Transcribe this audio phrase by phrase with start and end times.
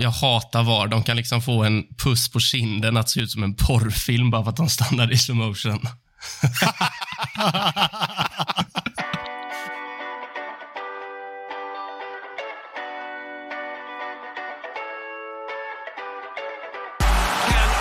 [0.00, 0.86] jag hatar VAR.
[0.86, 4.42] De kan liksom få en puss på kinden att se ut som en porrfilm bara
[4.44, 5.88] för att de stannar i slow motion.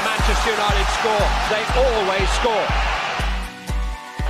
[0.05, 1.27] Manchester United score?
[1.49, 2.67] They always score.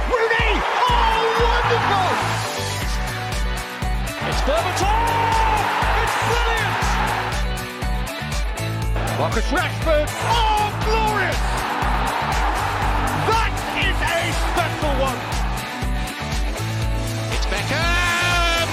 [0.09, 0.51] Rooney!
[0.89, 2.15] Oh, wonderful!
[4.29, 5.38] It's Berbatov!
[9.19, 10.07] Marcus Rashford!
[10.07, 11.35] Oh, glorious!
[13.27, 13.53] That
[13.85, 15.19] is a special one!
[17.35, 18.69] It's Beckham!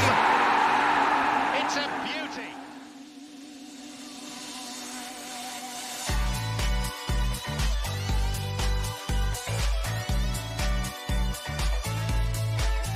[1.60, 2.50] It's a beauty!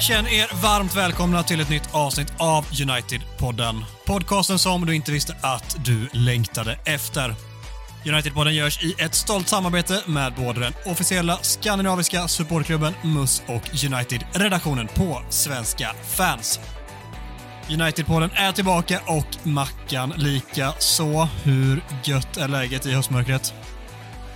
[0.01, 3.85] Känn er varmt välkomna till ett nytt avsnitt av United-podden.
[4.11, 7.35] Podcasten som du inte visste att du längtade efter.
[8.05, 14.89] United-podden görs i ett stolt samarbete med både den officiella skandinaviska supportklubben MUS och United-redaktionen
[14.89, 16.61] på Svenska fans.
[17.69, 21.29] United-podden är tillbaka och Mackan lika så.
[21.43, 23.55] Hur gött är läget i höstmörkret?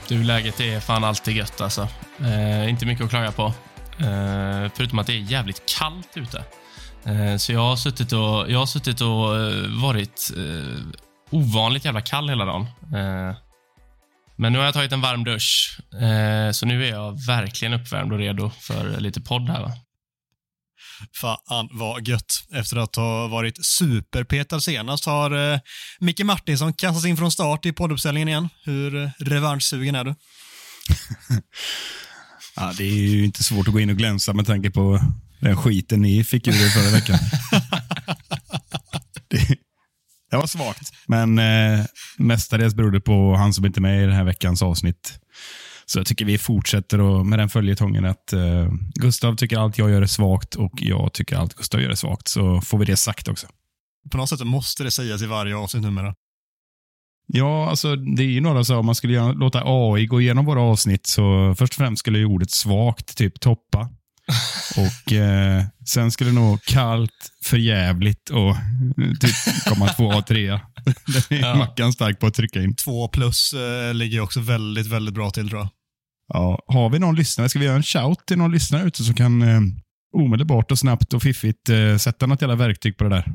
[0.09, 1.89] Du, läget är fan alltid gött alltså.
[2.21, 3.45] Eh, inte mycket att klaga på.
[3.99, 6.45] Eh, förutom att det är jävligt kallt ute.
[7.07, 10.83] Eh, så jag har suttit och, jag har suttit och eh, varit eh,
[11.31, 12.63] ovanligt jävla kall hela dagen.
[12.83, 13.37] Eh,
[14.37, 18.13] men nu har jag tagit en varm dusch, eh, så nu är jag verkligen uppvärmd
[18.13, 19.63] och redo för lite podd här.
[19.63, 19.73] Va?
[21.21, 22.45] Fan vad gött.
[22.53, 25.61] Efter att ha varit superpetad senast har eh,
[26.01, 28.49] Micke Martinsson kastats in från start i podduppställningen igen.
[28.65, 30.15] Hur eh, revanschsugen är du?
[32.57, 35.01] Ja, det är ju inte svårt att gå in och glänsa med tanke på
[35.45, 37.19] den skiten ni fick ur er förra veckan.
[39.29, 39.59] det,
[40.31, 41.85] det var svagt, men eh,
[42.19, 45.19] mestadels beror det på han som inte är med i den här veckans avsnitt.
[45.87, 49.91] Så jag tycker vi fortsätter och, med den följetongen att eh, Gustav tycker allt jag
[49.91, 52.29] gör är svagt och jag tycker allt Gustav gör är svagt.
[52.29, 53.47] Så får vi det sagt också.
[54.11, 56.15] På något sätt måste det sägas i varje avsnitt numera.
[57.27, 60.61] Ja, alltså det är ju några så om man skulle låta AI gå igenom våra
[60.61, 63.89] avsnitt så först och främst skulle ju ordet svagt typ toppa.
[64.77, 70.61] Och eh, sen skulle nog kallt, förjävligt och eh, typ komma tvåa och trea.
[71.07, 71.55] Den är Ja.
[71.55, 72.77] Mackan stark på att trycka in.
[72.77, 75.69] Två plus eh, ligger också väldigt, väldigt bra till tror jag.
[76.29, 77.49] Ja, har vi någon lyssnare?
[77.49, 79.61] Ska vi göra en shout till någon lyssnare ute som kan eh,
[80.17, 83.33] omedelbart och snabbt och fiffigt eh, sätta något jävla verktyg på det där?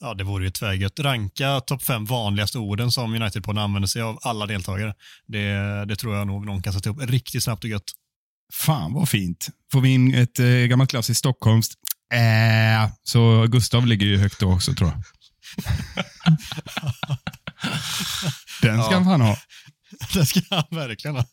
[0.00, 1.00] Ja, det vore ju tvärgött.
[1.00, 4.94] Ranka topp fem vanligaste orden som United-podden använder sig av alla deltagare.
[5.26, 7.82] Det, det tror jag nog någon kan sätta upp riktigt snabbt och gött.
[8.52, 9.48] Fan vad fint.
[9.72, 11.72] Får vi in ett eh, gammalt klassiskt stockholmskt
[12.14, 15.02] äh, så Gustav ligger ju högt då också tror jag.
[18.62, 18.96] Den ska Ja.
[18.98, 19.36] han fan ha.
[20.14, 21.24] Det ska han verkligen ha.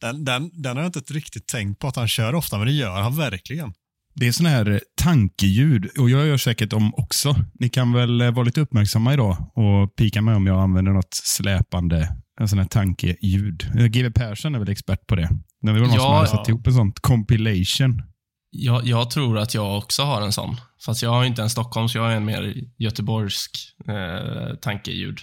[0.00, 2.72] Den, den, den har jag inte riktigt tänkt på att han kör ofta, men det
[2.72, 3.72] gör han verkligen.
[4.14, 7.36] Det är sån här eh, tankeljud och jag gör säkert dem också.
[7.54, 11.14] Ni kan väl eh, vara lite uppmärksamma idag och pika mig om jag använder något
[11.14, 13.70] släpande en sån här tankeljud.
[13.78, 15.28] Eh, GW Persson är väl expert på det.
[15.60, 16.36] Vi var någon Ja, som hade ja.
[16.36, 18.02] satt ihop en sån compilation.
[18.50, 20.56] Jag, jag tror att jag också har en sån.
[20.84, 23.50] Fast jag har inte en Stockholm, så jag har en mer göteborgsk
[23.88, 25.18] eh, tankeljud.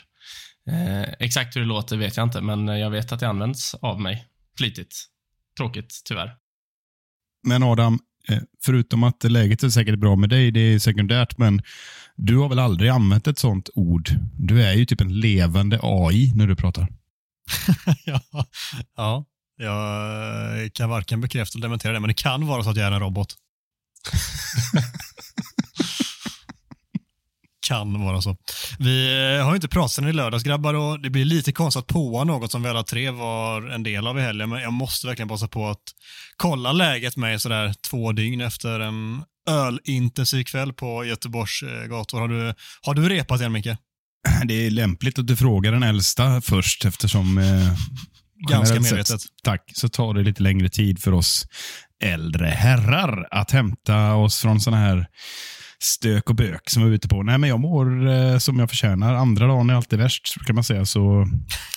[0.68, 4.02] Eh, exakt hur det låter vet jag inte, men jag vet att det används av
[4.02, 4.26] mig
[4.58, 5.06] flitigt.
[5.58, 6.36] Tråkigt, tyvärr.
[7.48, 11.62] Men Adam, eh, förutom att läget är säkert bra med dig, det är sekundärt, men
[12.16, 14.10] du har väl aldrig använt ett sånt ord?
[14.38, 16.88] Du är ju typ en levande AI när du pratar.
[18.06, 18.22] ja,
[18.96, 19.26] ja,
[19.58, 22.92] jag kan varken bekräfta eller dementera det, men det kan vara så att jag är
[22.92, 23.36] en robot.
[27.70, 28.38] kan vara så.
[28.80, 31.80] Vi eh, har ju inte pratat sedan i lördags grabbar och det blir lite konstigt
[31.80, 34.74] att påa något som vi alla tre var en del av i helgen, men jag
[34.74, 35.84] måste verkligen passa på att
[36.38, 42.20] kolla läget med sådär två dygn efter en ölintensiv kväll på Göteborgs eh, gator.
[42.20, 43.78] Har du, har du repat igen Micke?
[44.46, 47.74] Det är lämpligt att du frågar den äldsta först eftersom eh,
[48.50, 49.08] Ganska medvetet.
[49.08, 49.64] Sett, tack.
[49.76, 51.46] Så tar det lite längre tid för oss
[52.04, 55.08] äldre herrar att hämta oss från såna här
[55.84, 57.24] stök och bök som vi är ute på.
[57.24, 59.14] Nej, men jag mår eh, som jag förtjänar.
[59.14, 60.86] Andra dagen är alltid värst, kan man säga.
[60.86, 61.26] Så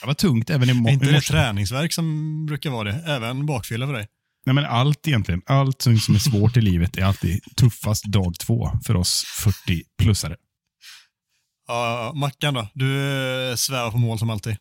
[0.01, 1.33] det var tungt även i, mo- inte i det morse.
[1.33, 3.03] träningsverk som brukar vara det?
[3.07, 4.07] Även bakfylla för dig?
[4.47, 5.41] Nej, men allt egentligen.
[5.47, 10.35] Allt som som är svårt i livet är alltid tuffast dag två för oss 40-plussare.
[11.73, 12.69] Ja, Mackan då?
[12.75, 13.01] Du
[13.51, 14.57] eh, svävar på mål som alltid.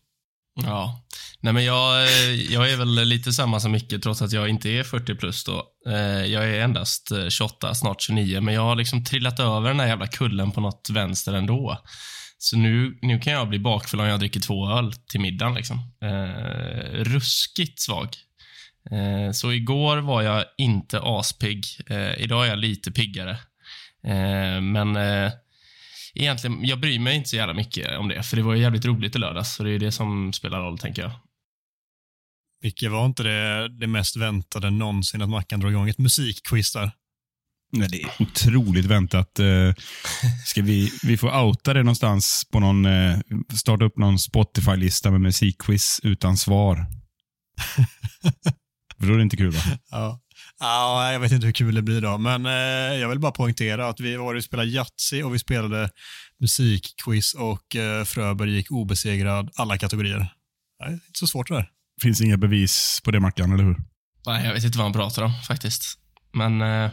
[0.64, 1.02] Ja.
[1.40, 4.70] Nej, men jag, eh, jag är väl lite samma som Micke, trots att jag inte
[4.70, 5.66] är 40 plus då.
[5.88, 9.88] Eh, jag är endast 28, snart 29, men jag har liksom trillat över den där
[9.88, 11.78] jävla kullen på något vänster ändå.
[12.38, 15.54] Så nu, nu kan jag bli bakfull om jag dricker två öl till middagen.
[15.54, 15.78] Liksom.
[16.02, 18.08] Eh, ruskigt svag.
[18.92, 21.66] Eh, så igår var jag inte aspigg.
[21.90, 23.38] Eh, idag är jag lite piggare.
[24.08, 25.32] Eh, men eh,
[26.14, 28.86] egentligen, jag bryr mig inte så jävla mycket om det, för det var ju jävligt
[28.86, 31.12] roligt i lördags, så det är det som spelar roll, tänker jag.
[32.64, 36.92] Micke, var inte det det mest väntade någonsin att Mackan drog igång ett musikquiz där?
[37.74, 39.40] Nej, det är otroligt väntat.
[39.40, 39.74] Eh,
[40.46, 43.20] Ska vi, vi får outa det någonstans på någon, eh,
[43.54, 46.78] starta upp någon Spotify-lista med musikquiz utan svar.
[49.00, 49.62] För då är det inte kul va?
[49.92, 50.22] Ja.
[50.64, 53.90] Ja, jag vet inte hur kul det blir då, men eh, jag vill bara poängtera
[53.90, 55.90] att vi var och spelade Yatzy och vi spelade
[56.40, 60.34] musikquiz och eh, Fröberg gick obesegrad alla kategorier.
[60.80, 61.70] Det är inte så svårt det där.
[62.02, 63.78] Finns inga bevis på det Mackan, eller hur?
[64.26, 65.84] Nej, jag vet inte vad han pratar om, faktiskt.
[66.34, 66.90] Men eh,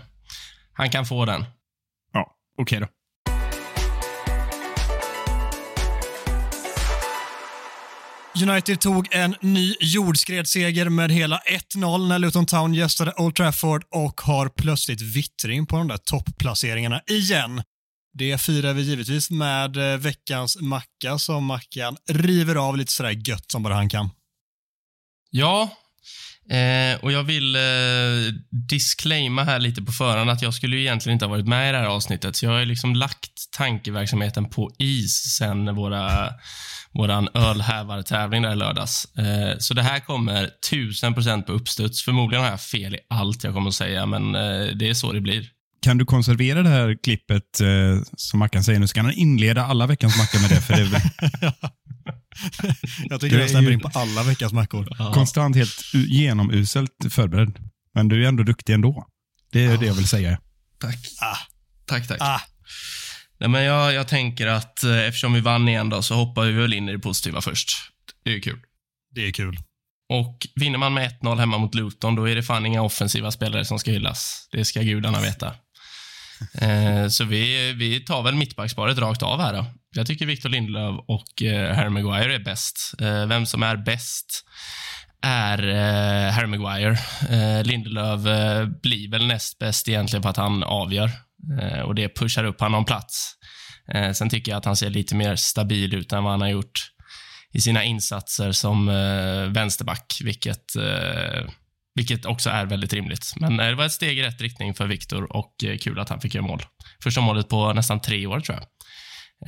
[0.72, 1.44] han kan få den.
[2.12, 2.86] Ja, okej då.
[8.42, 11.40] United tog en ny jordskredsseger med hela
[11.74, 17.00] 1-0 när Luton Town gästade Old Trafford och har plötsligt vittring på de där topplaceringarna
[17.06, 17.62] igen.
[18.12, 23.50] Det firar vi givetvis med eh, veckans macka som Mackan river av lite sådär gött
[23.50, 24.10] som bara han kan.
[25.30, 25.70] Ja,
[26.50, 27.60] eh, och jag vill eh,
[28.68, 31.72] disclaima här lite på förhand att jag skulle ju egentligen inte ha varit med i
[31.72, 36.30] det här avsnittet, så jag har ju liksom lagt tankeverksamheten på is sen våra,
[36.92, 39.04] våran ölhävartävling där i lördags.
[39.18, 42.02] Eh, så det här kommer 1000% på uppstuds.
[42.02, 45.12] Förmodligen har jag fel i allt jag kommer att säga, men eh, det är så
[45.12, 45.48] det blir.
[45.82, 48.86] Kan du konservera det här klippet eh, som Mackan säger nu?
[48.86, 50.60] Så kan han inleda alla veckans macka med det.
[50.60, 50.84] För det
[53.08, 55.12] Jag tycker det stämmer ju- in på alla veckans mackor.
[55.14, 57.58] konstant helt genomuselt förberedd.
[57.94, 59.06] Men du är ändå duktig ändå.
[59.52, 60.38] Det är det jag vill säga.
[60.80, 60.96] Tack.
[61.20, 61.36] Ah.
[61.86, 62.18] Tack, tack.
[62.20, 62.40] Ah,
[63.40, 66.52] Nej, men jag, jag tänker att eh, eftersom vi vann igen då, så hoppar vi
[66.52, 67.68] väl in i det positiva först.
[68.24, 68.60] Det är kul.
[69.14, 69.58] det är kul.
[70.10, 73.64] Och vinner man med 1-0 hemma mot Luton, då är det fan inga offensiva spelare
[73.64, 74.48] som ska hyllas.
[74.52, 75.54] Det ska gudarna veta.
[76.60, 79.66] Eh, så vi, vi tar väl mittbacksparet rakt av här då.
[79.96, 82.94] Jag tycker Victor Lindelöf och eh, Harry Maguire är bäst.
[83.00, 84.44] Eh, vem som är bäst
[85.22, 86.98] är eh, Harry Maguire.
[87.30, 91.10] Eh, Lindelöf eh, blir väl näst bäst egentligen för att han avgör.
[91.60, 93.34] Eh, och det pushar upp honom plats.
[93.94, 96.48] Eh, sen tycker jag att han ser lite mer stabil ut än vad han har
[96.48, 96.90] gjort
[97.52, 101.48] i sina insatser som eh, vänsterback, vilket, eh,
[101.98, 103.34] vilket också är väldigt rimligt.
[103.36, 106.08] Men eh, det var ett steg i rätt riktning för Viktor och eh, kul att
[106.08, 106.62] han fick göra mål.
[107.02, 108.64] Första målet på nästan tre år, tror jag.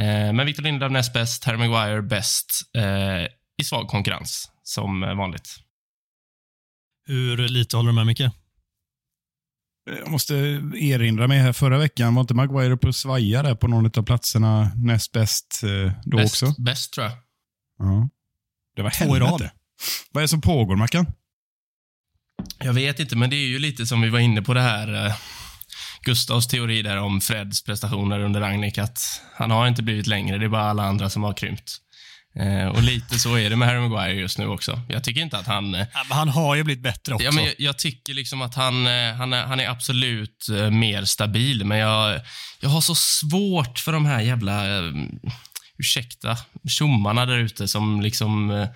[0.01, 3.25] Eh, men Victor Lindelöf näst bäst, Harry Maguire bäst eh,
[3.61, 5.57] i svag konkurrens, som vanligt.
[7.07, 8.21] Hur lite håller du med Micke?
[10.01, 10.35] Jag måste
[10.75, 14.03] erinra mig här, förra veckan var inte Maguire uppe och svajade där på någon av
[14.03, 15.61] platserna näst bäst
[16.05, 16.63] då bäst, också?
[16.63, 17.17] Bäst, tror jag.
[17.79, 18.09] Ja.
[18.77, 19.53] Det var helvete.
[20.11, 21.07] Vad är det som pågår, Mackan?
[22.59, 25.07] Jag vet inte, men det är ju lite som vi var inne på det här
[25.07, 25.15] eh,
[26.03, 30.45] Gustavs teori där om Freds prestationer under Ragnik, att han har inte blivit längre, det
[30.45, 31.77] är bara alla andra som har krympt.
[32.37, 34.81] Eh, och lite så är det med Harry Maguire just nu också.
[34.89, 35.75] Jag tycker inte att han...
[35.75, 37.25] Eh, Ja, han har ju blivit bättre också.
[37.25, 40.71] ja, men jag, jag tycker liksom att han, eh, han, är, han är absolut eh,
[40.71, 42.21] mer stabil, men jag,
[42.61, 44.63] jag har så svårt för de här jävla,
[45.79, 46.37] ursäkta,
[46.69, 48.67] tjommarna där ute som liksom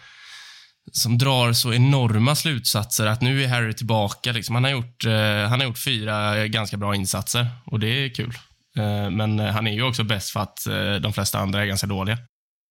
[0.93, 4.33] som drar så enorma slutsatser att nu är Harry tillbaka.
[4.33, 4.55] Liksom.
[4.55, 8.33] Han, har gjort, eh, han har gjort fyra ganska bra insatser och det är kul.
[8.79, 11.67] Eh, men eh, han är ju också bäst för att eh, de flesta andra är
[11.67, 12.19] ganska dåliga.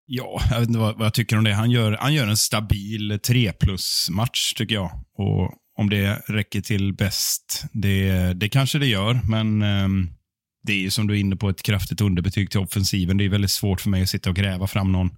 [0.05, 1.53] Ja, jag vet inte vad, vad jag tycker om det.
[1.53, 4.91] Han gör, han gör en stabil 3 plus-match, tycker jag.
[5.17, 10.09] Och om det räcker till bäst, det, det kanske det gör, men ehm,
[10.63, 13.17] det är ju som du är inne på ett kraftigt underbetyg till offensiven.
[13.17, 15.09] Det är väldigt svårt för mig att sitta och gräva fram någon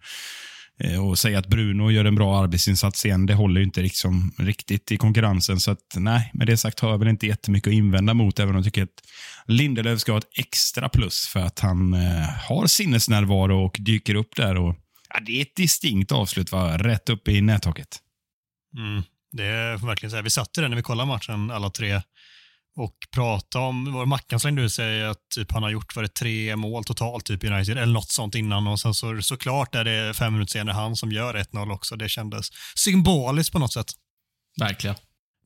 [0.79, 3.25] Eh, och säga att Bruno gör en bra arbetsinsats igen.
[3.25, 5.59] Det håller ju inte liksom riktigt i konkurrensen.
[5.59, 8.49] Så att, nej, med det sagt har jag väl inte jättemycket att invända mot, även
[8.49, 9.01] om jag tycker att
[9.47, 14.35] Lindelöf ska ha ett extra plus för att han eh, har sinnesnärvaro och dyker upp
[14.35, 14.55] där.
[14.57, 14.75] och
[15.13, 16.77] ja, Det är ett distinkt avslut, va?
[16.77, 17.97] rätt upp i nättaket.
[18.77, 20.23] Mm, det är verkligen så här.
[20.23, 22.01] Vi satt ju där när vi kollade matchen alla tre
[22.75, 26.13] och prata om, var Mackan slängde ut sig att typ han har gjort var det
[26.13, 29.83] tre mål totalt typ i United eller något sånt innan och sen så såklart är
[29.83, 31.95] det fem minuter senare han som gör 1-0 också.
[31.95, 33.87] Det kändes symboliskt på något sätt.
[34.59, 34.95] Verkligen.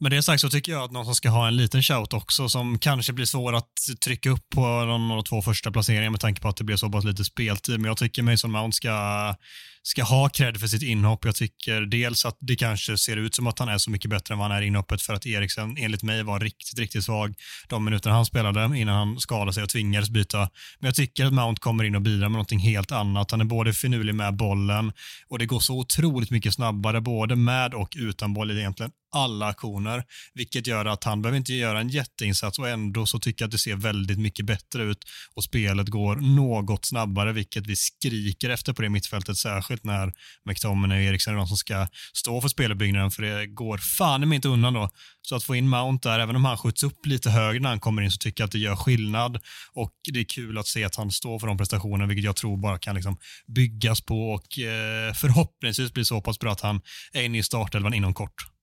[0.01, 2.49] Med det sagt så tycker jag att någon som ska ha en liten shout också
[2.49, 6.41] som kanske blir svår att trycka upp på de, de två första placeringarna med tanke
[6.41, 7.79] på att det blev så pass lite speltid.
[7.79, 9.35] Men jag tycker Mason Mount ska,
[9.83, 11.25] ska ha cred för sitt inhopp.
[11.25, 14.33] Jag tycker dels att det kanske ser ut som att han är så mycket bättre
[14.33, 17.35] än vad han är i inhoppet för att Eriksen enligt mig var riktigt, riktigt svag
[17.67, 20.37] de minuter han spelade innan han skadade sig och tvingades byta.
[20.79, 23.31] Men jag tycker att Mount kommer in och bidrar med någonting helt annat.
[23.31, 24.91] Han är både finurlig med bollen
[25.27, 30.03] och det går så otroligt mycket snabbare både med och utan boll egentligen alla aktioner,
[30.33, 33.51] vilket gör att han behöver inte göra en jätteinsats och ändå så tycker jag att
[33.51, 34.97] det ser väldigt mycket bättre ut
[35.35, 40.13] och spelet går något snabbare, vilket vi skriker efter på det mittfältet, särskilt när
[40.45, 44.47] McTominay och Eriksen är de som ska stå för speluppbyggnaden, för det går fan inte
[44.47, 44.89] undan då.
[45.21, 47.79] Så att få in Mount där, även om han skjuts upp lite högre när han
[47.79, 49.39] kommer in, så tycker jag att det gör skillnad
[49.73, 52.57] och det är kul att se att han står för de prestationerna, vilket jag tror
[52.57, 56.81] bara kan liksom byggas på och eh, förhoppningsvis bli så pass bra att han
[57.13, 58.58] är inne i startelvan inom kort.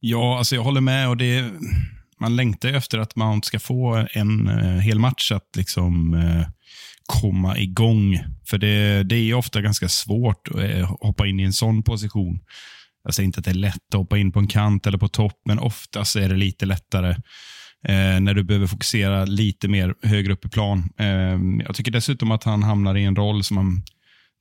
[0.00, 1.08] Ja, alltså jag håller med.
[1.08, 1.52] och det
[2.20, 6.46] Man längtar efter att Mount ska få en eh, hel match att liksom eh,
[7.06, 8.18] komma igång.
[8.48, 12.40] För det, det är ofta ganska svårt att eh, hoppa in i en sån position.
[13.04, 15.08] Jag säger inte att det är lätt att hoppa in på en kant eller på
[15.08, 17.10] topp, men oftast är det lite lättare
[17.88, 20.88] eh, när du behöver fokusera lite mer högre upp i plan.
[20.98, 23.82] Eh, jag tycker dessutom att han hamnar i en roll som han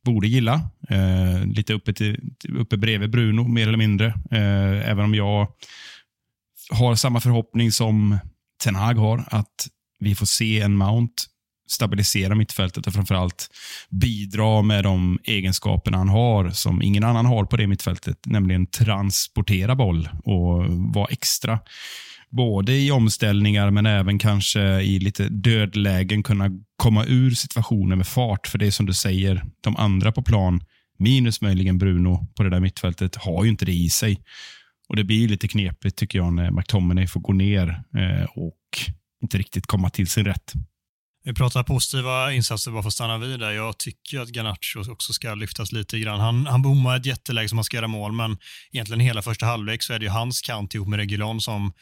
[0.05, 0.69] borde gilla.
[0.89, 2.19] Eh, lite uppe, till,
[2.49, 4.07] uppe bredvid Bruno, mer eller mindre.
[4.31, 5.47] Eh, även om jag
[6.71, 8.17] har samma förhoppning som
[8.63, 9.67] Ten Hag har, att
[9.99, 11.23] vi får se en Mount
[11.67, 13.47] stabilisera mittfältet och framförallt
[13.89, 19.75] bidra med de egenskaperna han har som ingen annan har på det mittfältet, nämligen transportera
[19.75, 21.59] boll och vara extra
[22.29, 28.47] både i omställningar men även kanske i lite dödlägen kunna komma ur situationen med fart.
[28.47, 30.63] För det är som du säger, de andra på plan,
[30.99, 34.21] minus möjligen Bruno på det där mittfältet, har ju inte det i sig.
[34.89, 38.59] Och Det blir lite knepigt tycker jag när McTominay får gå ner eh, och
[39.23, 40.53] inte riktigt komma till sin rätt.
[41.23, 43.51] Vi pratar positiva insatser bara för att stanna vid där.
[43.51, 46.19] Jag tycker att Garnacho också ska lyftas lite grann.
[46.19, 48.37] Han, han bommar ett jätteläge som han ska göra mål, men
[48.71, 51.73] egentligen hela första halvlek så är det ju hans kant ihop med Regulon som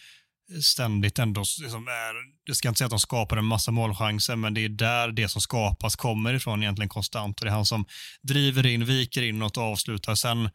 [0.62, 2.14] ständigt ändå, liksom är,
[2.46, 5.30] jag ska inte säga att de skapar en massa målchanser, men det är där det
[5.30, 7.40] som skapas kommer ifrån egentligen konstant.
[7.40, 7.86] Och det är han som
[8.22, 10.16] driver in, viker in och avslutar.
[10.16, 10.50] Sen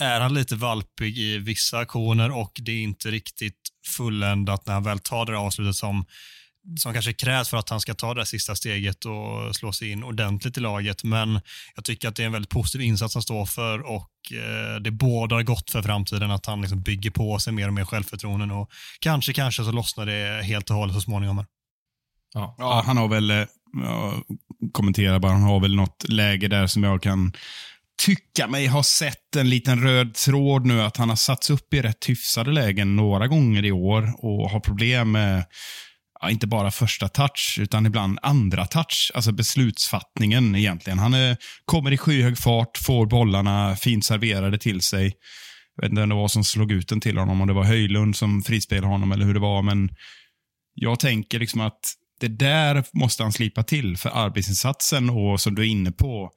[0.00, 3.60] är han lite valpig i vissa aktioner och det är inte riktigt
[3.96, 6.04] fulländat när han väl tar det avslutet som
[6.76, 10.04] som kanske krävs för att han ska ta det sista steget och slå sig in
[10.04, 11.04] ordentligt i laget.
[11.04, 11.40] Men
[11.74, 14.90] jag tycker att det är en väldigt positiv insats han står för och eh, det
[14.90, 18.70] bådar gott för framtiden att han liksom bygger på sig mer och mer självförtroende och
[19.00, 21.44] kanske, kanske så lossnar det helt och hållet så småningom.
[22.34, 24.14] Ja, ja han har väl, eh, ja,
[24.72, 27.32] kommentera bara, han har väl något läge där som jag kan
[28.04, 31.82] tycka mig ha sett en liten röd tråd nu, att han har satts upp i
[31.82, 35.44] rätt hyfsade lägen några gånger i år och har problem med
[36.22, 39.10] ja, inte bara första touch, utan ibland andra touch.
[39.14, 40.98] Alltså beslutsfattningen egentligen.
[40.98, 45.12] Han är, kommer i skyhög fart, får bollarna fint serverade till sig.
[45.76, 47.64] Jag vet inte vem det var som slog ut den till honom, om det var
[47.64, 49.90] Höjlund som frispelade honom eller hur det var, men
[50.74, 51.80] jag tänker liksom att
[52.20, 56.30] det där måste han slipa till för arbetsinsatsen och som du är inne på,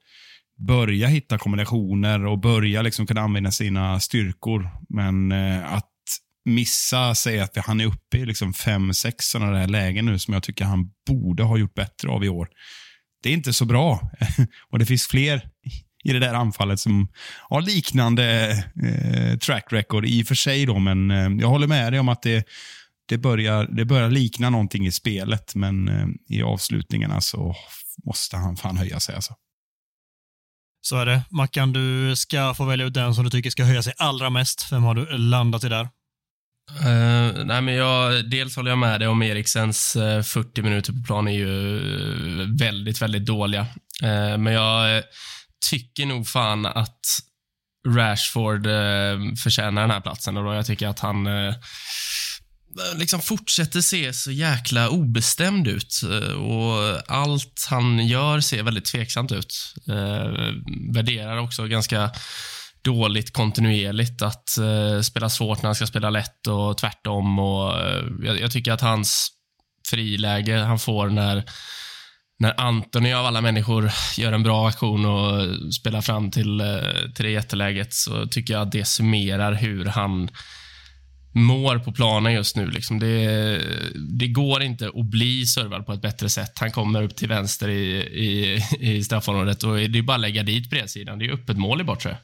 [0.66, 4.70] börja hitta kombinationer och börja liksom kunna använda sina styrkor.
[4.88, 5.90] Men eh, att
[6.46, 10.34] missa, säga att han är uppe i liksom fem, sex sådana där lägen nu som
[10.34, 12.48] jag tycker han borde ha gjort bättre av i år.
[13.22, 14.10] Det är inte så bra.
[14.70, 15.48] och det finns fler
[16.04, 17.08] i det där anfallet som
[17.48, 18.50] har liknande
[18.84, 20.66] eh, track record i och för sig.
[20.66, 22.46] Då, men eh, jag håller med dig om att det,
[23.08, 27.54] det, börjar, det börjar likna någonting i spelet, men eh, i avslutningarna så
[28.04, 29.14] måste han fan höja sig.
[29.14, 29.34] Alltså.
[30.80, 31.22] Så är det.
[31.30, 34.72] Mackan, du ska få välja ut den som du tycker ska höja sig allra mest.
[34.72, 35.88] Vem har du landat i där?
[36.70, 40.92] Uh, nej, men jag, dels håller jag med dig om Eriksens eh, uh, 40 minuter
[40.92, 41.76] på plan är ju
[42.40, 43.60] eh, väldigt, väldigt dåliga.
[44.02, 45.02] Uh, men jag
[45.70, 47.00] tycker nog fan att
[47.88, 48.64] Rashford
[49.42, 51.28] förtjänar den här platsen och då jag tycker att han
[52.96, 56.00] liksom fortsätter se så jäkla obestämd ut
[56.36, 59.74] och allt han gör ser väldigt tveksamt ut.
[60.92, 62.10] värderar också ganska
[62.86, 67.38] dåligt kontinuerligt att eh, spela svårt när han ska spela lätt och tvärtom.
[67.38, 69.28] Och, eh, jag, jag, tycker att hans
[69.90, 71.44] friläge han får när,
[72.38, 76.66] när Antoni av alla människor gör en bra aktion och spelar fram till, eh,
[77.14, 80.30] till det jätteläget så tycker jag att det summerar hur han
[81.34, 82.70] mår på planen just nu.
[82.70, 82.98] Liksom.
[82.98, 83.60] Det,
[84.18, 86.58] det, går inte att bli servad på ett bättre sätt.
[86.60, 90.42] Han kommer upp till vänster i, i, i straffområdet och det är bara att lägga
[90.42, 91.18] dit bredsidan.
[91.18, 92.16] Det är öppet mål i bortre.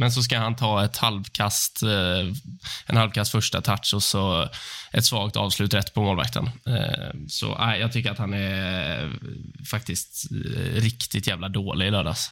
[0.00, 2.34] Men så ska han ta ett halvkast, eh,
[2.86, 4.48] en halvkast första touch och så
[4.92, 6.46] ett svagt avslut rätt på målvakten.
[6.46, 9.12] Eh, så jag tycker att han är
[9.70, 12.30] faktiskt eh, riktigt jävla dålig i lördags.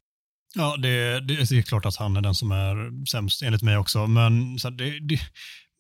[0.55, 3.77] Ja, det, det, det är klart att han är den som är sämst enligt mig
[3.77, 5.21] också, men så det, det,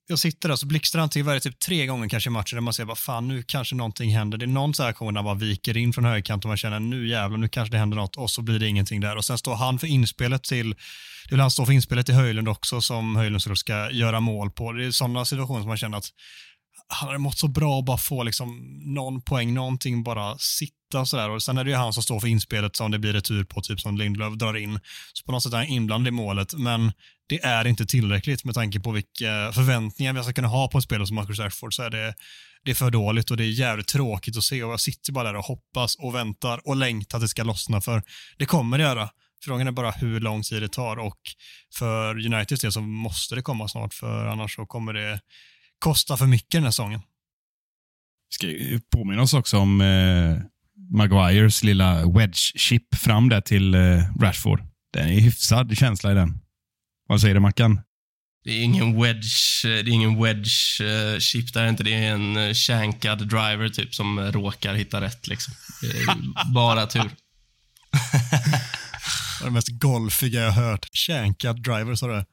[0.08, 2.60] jag sitter där så blixtrar han till varje typ tre gånger kanske i matchen där
[2.60, 4.38] man ser vad fan nu kanske någonting händer.
[4.38, 6.56] Det är någon så här aktion där han bara viker in från högerkant och man
[6.56, 9.24] känner nu jävlar nu kanske det händer något och så blir det ingenting där och
[9.24, 10.70] sen står han för inspelet till
[11.24, 14.72] det vill han stå för inspelet till Höjlund också som Höjlund ska göra mål på.
[14.72, 16.10] Det är sådana situationer som man känner att
[16.88, 21.08] han hade mått så bra att bara få liksom någon poäng, någonting bara sitta och
[21.08, 21.30] sådär.
[21.30, 23.60] Och sen är det ju han som står för inspelet som det blir retur på,
[23.60, 24.80] typ som Lindelöf drar in.
[25.12, 26.92] Så på något sätt är han inblandad i målet, men
[27.28, 30.82] det är inte tillräckligt med tanke på vilka förväntningar vi ska kunna ha på en
[30.82, 32.14] spelare som Marcus Rashford så är det,
[32.64, 35.24] det är för dåligt och det är jävligt tråkigt att se och jag sitter bara
[35.24, 38.02] där och hoppas och väntar och längtar att det ska lossna för
[38.38, 39.10] det kommer det göra.
[39.44, 41.18] Frågan är bara hur lång tid det tar och
[41.74, 45.20] för Uniteds del så måste det komma snart för annars så kommer det
[45.78, 47.00] kosta för mycket den här säsongen.
[48.30, 48.46] Ska
[48.90, 50.38] påminna oss också om eh,
[50.96, 53.80] Maguires lilla wedge-chip fram där till eh,
[54.20, 54.62] Rashford.
[54.92, 56.40] Det är en hyfsad känsla i den.
[57.08, 57.80] Vad säger du Mackan?
[58.44, 61.82] Det är ingen wedge, det är ingen wedge uh, chip där inte.
[61.82, 65.54] Det är en uh, shankad driver typ som råkar hitta rätt liksom.
[66.54, 67.02] bara tur.
[67.02, 67.08] det
[69.40, 70.86] är det mest golfiga jag hört.
[70.92, 72.24] Shankad driver, sa du?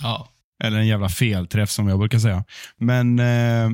[0.00, 0.28] Ja.
[0.64, 2.44] Eller en jävla felträff som jag brukar säga.
[2.76, 3.70] Men eh,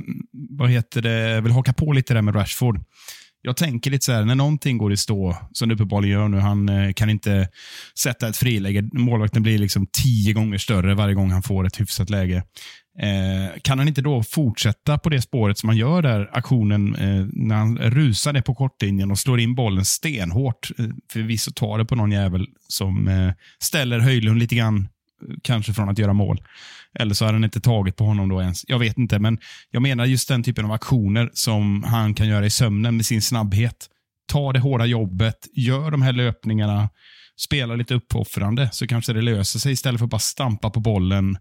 [0.58, 2.84] vad heter det, jag vill haka på lite där med Rashford.
[3.46, 6.38] Jag tänker lite så här, när någonting går i stå, som det uppenbarligen gör nu,
[6.38, 7.48] han eh, kan inte
[7.98, 8.88] sätta ett friläge.
[8.92, 12.36] Målvakten blir liksom tio gånger större varje gång han får ett hyfsat läge.
[12.98, 17.26] Eh, kan han inte då fortsätta på det spåret som han gör där, aktionen, eh,
[17.32, 20.70] när han rusar ner på kortlinjen och slår in bollen stenhårt?
[20.78, 24.88] Eh, förvisso tar det på någon jävel som eh, ställer Höjlund lite grann
[25.28, 26.40] eh, kanske från att göra mål.
[26.94, 28.64] Eller så har den inte tagit på honom då ens.
[28.68, 29.38] Jag vet inte, men
[29.70, 33.22] jag menar just den typen av aktioner som han kan göra i sömnen med sin
[33.22, 33.88] snabbhet.
[34.32, 36.88] Ta det hårda jobbet, gör de här löpningarna,
[37.40, 41.38] spela lite uppoffrande så kanske det löser sig istället för att bara stampa på bollen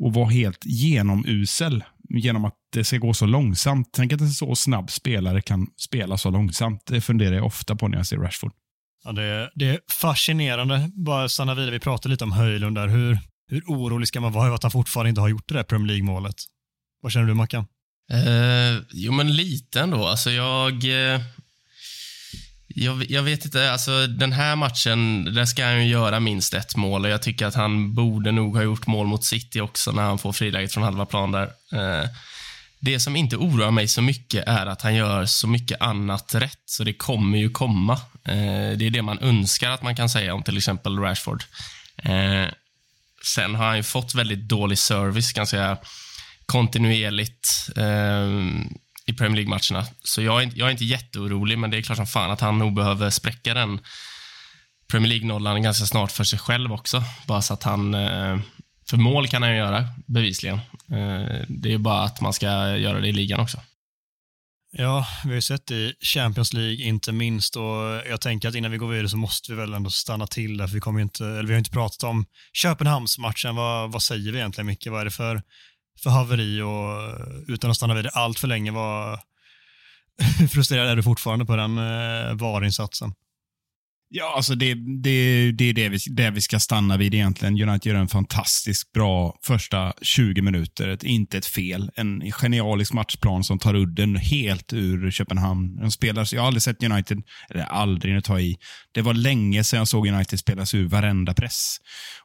[0.00, 3.88] och vara helt genomusel genom att det ska gå så långsamt.
[3.92, 6.82] Tänk att en så snabb spelare kan spela så långsamt.
[6.86, 8.52] Det funderar jag ofta på när jag ser Rashford.
[9.04, 10.90] Ja, det, det är fascinerande.
[10.94, 12.88] Bara stanna vidare, vi pratade lite om Höjlund där.
[12.88, 13.18] Hur,
[13.50, 15.86] hur orolig ska man vara över att han fortfarande inte har gjort det där Premier
[15.86, 16.36] League-målet?
[17.02, 17.66] Vad känner du, Mackan?
[18.12, 20.06] Eh, jo, men lite ändå.
[20.06, 20.84] Alltså, jag...
[20.84, 21.20] eh,
[22.74, 23.72] jag, jag, vet inte.
[23.72, 27.46] Alltså, den här matchen, där ska han ju göra minst ett mål och jag tycker
[27.46, 30.82] att han borde nog ha gjort mål mot City också när han får friläget från
[30.82, 31.50] halva plan där.
[31.72, 32.08] Eh,
[32.80, 36.62] det som inte oroar mig så mycket är att han gör så mycket annat rätt,
[36.64, 37.92] så det kommer ju komma.
[38.24, 41.44] Eh, det är det man önskar att man kan säga om till exempel Rashford.
[41.96, 42.46] Eh,
[43.24, 45.78] Sen har han ju fått väldigt dålig service, kan säga,
[46.46, 48.28] kontinuerligt eh,
[49.06, 49.86] i Premier League-matcherna.
[50.04, 52.58] Så jag är, jag är inte jätteorolig, men det är klart som fan att han
[52.58, 53.80] nog behöver spräcka den
[54.90, 57.02] Premier League-nollan ganska snart för sig själv också.
[57.26, 58.38] Bara så att han eh,
[58.90, 60.56] för mål kan han göra, bevisligen.
[60.90, 63.60] Eh, det är bara att man ska göra det i ligan också.
[64.72, 68.54] Ja, vi har ju sett det i Champions League inte minst och jag tänker att
[68.54, 71.00] innan vi går vidare så måste vi väl ändå stanna till där, för vi, kommer
[71.00, 73.56] inte, eller vi har inte pratat om Köpenhamnsmatchen.
[73.56, 74.86] Vad, vad säger vi egentligen Micke?
[74.86, 75.42] Vad är det för,
[76.02, 79.18] för haveri och utan att stanna vid det allt för länge, vad,
[80.38, 83.14] hur frustrerad är du fortfarande på den eh, VAR-insatsen?
[84.12, 87.68] Ja, alltså det, det, det är det vi, det vi ska stanna vid egentligen.
[87.68, 90.88] United gör en fantastiskt bra första 20 minuter.
[90.88, 91.90] Ett, inte ett fel.
[91.94, 95.76] En genialisk matchplan som tar udden helt ur Köpenhamn.
[95.76, 98.56] De spelar, jag har aldrig sett United, eller aldrig, nu tar i.
[98.92, 101.76] Det var länge sedan jag såg United spelas ur varenda press.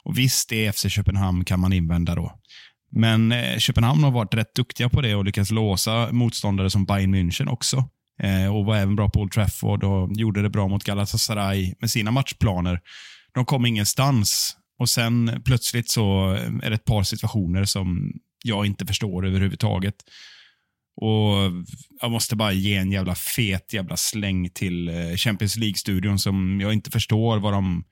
[0.04, 2.40] Och visst, det är FC Köpenhamn kan man invända då.
[2.92, 7.16] Men eh, Köpenhamn har varit rätt duktiga på det och lyckats låsa motståndare som Bayern
[7.16, 7.90] München också.
[8.24, 11.90] Eh, och var även bra på Old Trafford och gjorde det bra mot Galatasaray med
[11.90, 12.80] sina matchplaner.
[13.34, 16.32] De kom ingenstans och sen plötsligt så
[16.64, 19.96] är det ett par situationer som jag inte förstår överhuvudtaget.
[21.02, 21.36] Och
[22.02, 26.74] Jag måste bara ge en jävla fet jävla släng till eh, Champions League-studion som jag
[26.74, 27.84] inte förstår vad de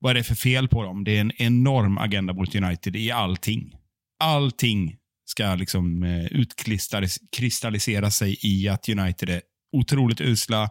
[0.00, 1.04] vad är det för fel på dem.
[1.04, 3.74] Det är en enorm agenda mot United i allting.
[4.22, 9.40] Allting ska liksom eh, utkristallisera sig i att United är
[9.72, 10.70] otroligt usla,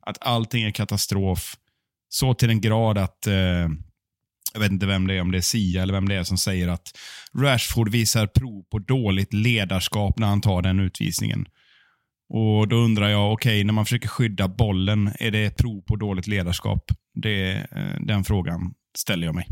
[0.00, 1.56] att allting är katastrof.
[2.08, 3.68] Så till den grad att, eh,
[4.52, 6.38] jag vet inte vem det är, om det är Sia eller vem det är som
[6.38, 6.92] säger att
[7.38, 11.46] Rashford visar prov på dåligt ledarskap när han tar den utvisningen.
[12.28, 15.96] Och Då undrar jag, okej, okay, när man försöker skydda bollen, är det prov på
[15.96, 16.84] dåligt ledarskap?
[17.14, 19.48] Det, eh, den frågan ställer jag mig.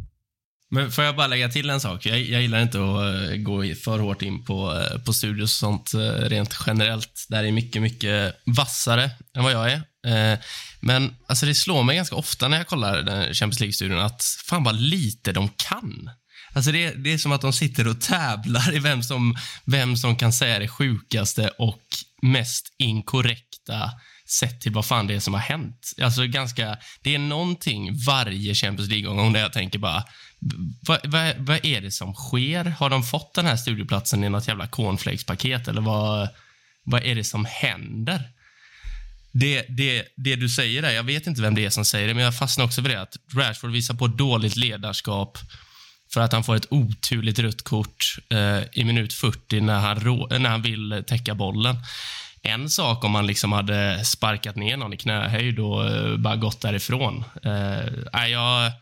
[0.74, 2.06] Men får jag bara lägga till en sak?
[2.06, 5.58] Jag, jag gillar inte att eh, gå för hårt in på, eh, på studios och
[5.58, 7.26] sånt eh, rent generellt.
[7.28, 9.82] Där är mycket, mycket vassare än vad jag är.
[10.80, 14.64] men alltså det slår mig ganska ofta när jag kollar den Champions League-studion att fan
[14.64, 16.10] vad lite de kan.
[16.52, 20.16] Alltså det, det är som att de sitter och tävlar i vem som, vem som
[20.16, 21.82] kan säga det sjukaste och
[22.22, 23.90] mest inkorrekta
[24.26, 25.92] sett till vad fan det är som har hänt.
[26.02, 30.04] Alltså ganska, det är någonting varje Champions League-omgång där jag tänker bara,
[30.80, 32.64] vad, vad, vad är det som sker?
[32.64, 36.28] Har de fått den här studioplatsen i något jävla cornflakes-paket eller vad,
[36.84, 38.30] vad är det som händer?
[39.32, 42.14] Det, det, det du säger där, jag vet inte vem det är som säger det,
[42.14, 45.38] men jag fastnar också vid det att Rashford visar på dåligt ledarskap
[46.12, 50.26] för att han får ett oturligt rött kort eh, i minut 40 när han, rå,
[50.26, 51.76] när han vill täcka bollen.
[52.42, 56.60] En sak om han liksom hade sparkat ner någon i knähöjd och eh, bara gått
[56.60, 57.24] därifrån.
[57.42, 58.72] Eh, jag,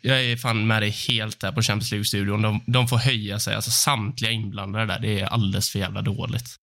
[0.00, 2.42] jag är fan med dig helt där på Champions League-studion.
[2.42, 3.54] De, de får höja sig.
[3.54, 6.56] Alltså, samtliga inblandade där, det är alldeles för jävla dåligt.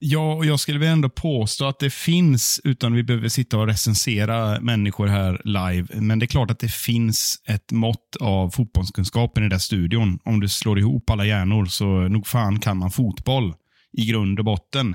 [0.00, 3.66] Ja, och jag skulle väl ändå påstå att det finns, utan vi behöver sitta och
[3.66, 9.42] recensera människor här live, men det är klart att det finns ett mått av fotbollskunskapen
[9.42, 10.18] i den där studion.
[10.24, 13.54] Om du slår ihop alla hjärnor så nog fan kan man fotboll
[13.92, 14.94] i grund och botten.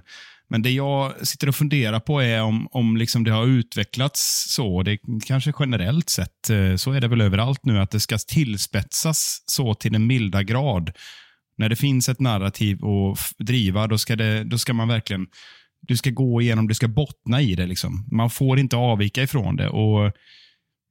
[0.54, 4.84] Men det jag sitter och funderar på är om, om liksom det har utvecklats så.
[4.84, 9.44] Det kanske generellt sett, eh, så är det väl överallt nu, att det ska tillspetsas
[9.46, 10.92] så till den milda grad.
[11.58, 15.28] När det finns ett narrativ att driva, då ska, det, då ska man verkligen
[15.82, 17.66] du ska gå igenom, du ska bottna i det.
[17.66, 18.08] Liksom.
[18.12, 19.70] Man får inte avvika ifrån det.
[19.70, 20.12] Och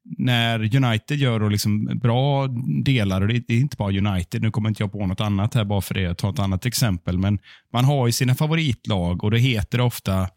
[0.05, 2.47] när United gör liksom bra
[2.85, 5.65] delar, och det är inte bara United, nu kommer inte jag på något annat här
[5.65, 7.39] bara för det, ta ett annat exempel, men
[7.73, 10.29] man har ju sina favoritlag och det heter ofta,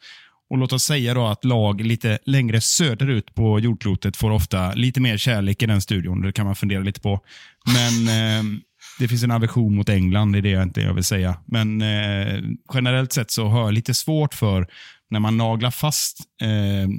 [0.50, 5.02] och låt oss säga då att lag lite längre söderut på jordklotet får ofta lite
[5.02, 6.22] mer kärlek i den studion.
[6.22, 7.20] Det kan man fundera lite på.
[7.66, 8.44] Men eh,
[9.00, 11.38] det finns en aversion mot England, det är det jag inte jag vill säga.
[11.46, 14.68] Men eh, generellt sett så har jag lite svårt för
[15.10, 16.90] när man naglar fast eh,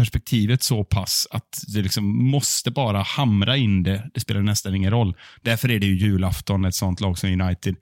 [0.00, 4.10] perspektivet så pass att det liksom måste bara hamra in det.
[4.14, 5.16] Det spelar nästan ingen roll.
[5.42, 7.76] Därför är det ju julafton, ett sånt lag som United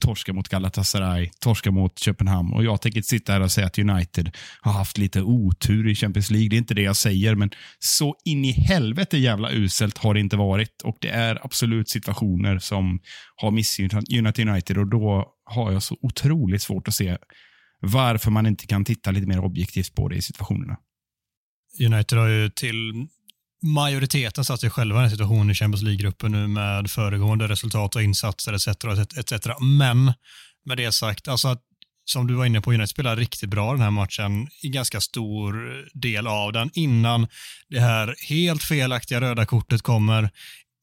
[0.00, 2.52] torska mot Galatasaray, torska mot Köpenhamn.
[2.52, 5.94] Och Jag tänker inte sitta här och säga att United har haft lite otur i
[5.94, 6.48] Champions League.
[6.48, 10.20] Det är inte det jag säger, men så in i helvete jävla uselt har det
[10.20, 10.82] inte varit.
[10.84, 13.00] Och Det är absolut situationer som
[13.36, 17.16] har missgynnat United och då har jag så otroligt svårt att se
[17.80, 20.76] varför man inte kan titta lite mer objektivt på det i situationerna.
[21.80, 23.06] United har ju till
[23.62, 28.02] majoriteten satt sig själva i en situation i Champions League-gruppen nu med föregående resultat och
[28.02, 28.68] insatser etc.
[29.16, 29.46] etc.
[29.60, 30.12] Men
[30.64, 31.62] med det sagt, alltså att,
[32.04, 35.84] som du var inne på, United spelar riktigt bra den här matchen i ganska stor
[35.94, 37.26] del av den innan
[37.68, 40.30] det här helt felaktiga röda kortet kommer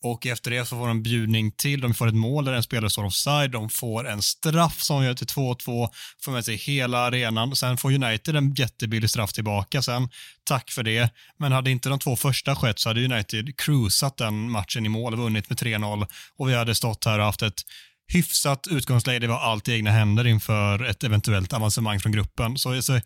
[0.06, 1.82] och efter det så får de en bjudning till.
[1.82, 3.52] De får ett mål där en spelare står offside.
[3.52, 5.90] De får en straff som gör till 2-2.
[6.22, 7.56] Får med sig hela arenan.
[7.56, 10.10] Sen får United en jättebillig straff tillbaka sen.
[10.44, 11.10] Tack för det.
[11.38, 15.14] Men hade inte de två första skett så hade United cruisat den matchen i mål
[15.14, 16.08] och vunnit med 3-0.
[16.38, 17.62] Och vi hade stått här och haft ett
[18.08, 19.20] hyfsat utgångsläge.
[19.20, 22.58] Det var allt i egna händer inför ett eventuellt avancemang från gruppen.
[22.58, 23.02] Så, så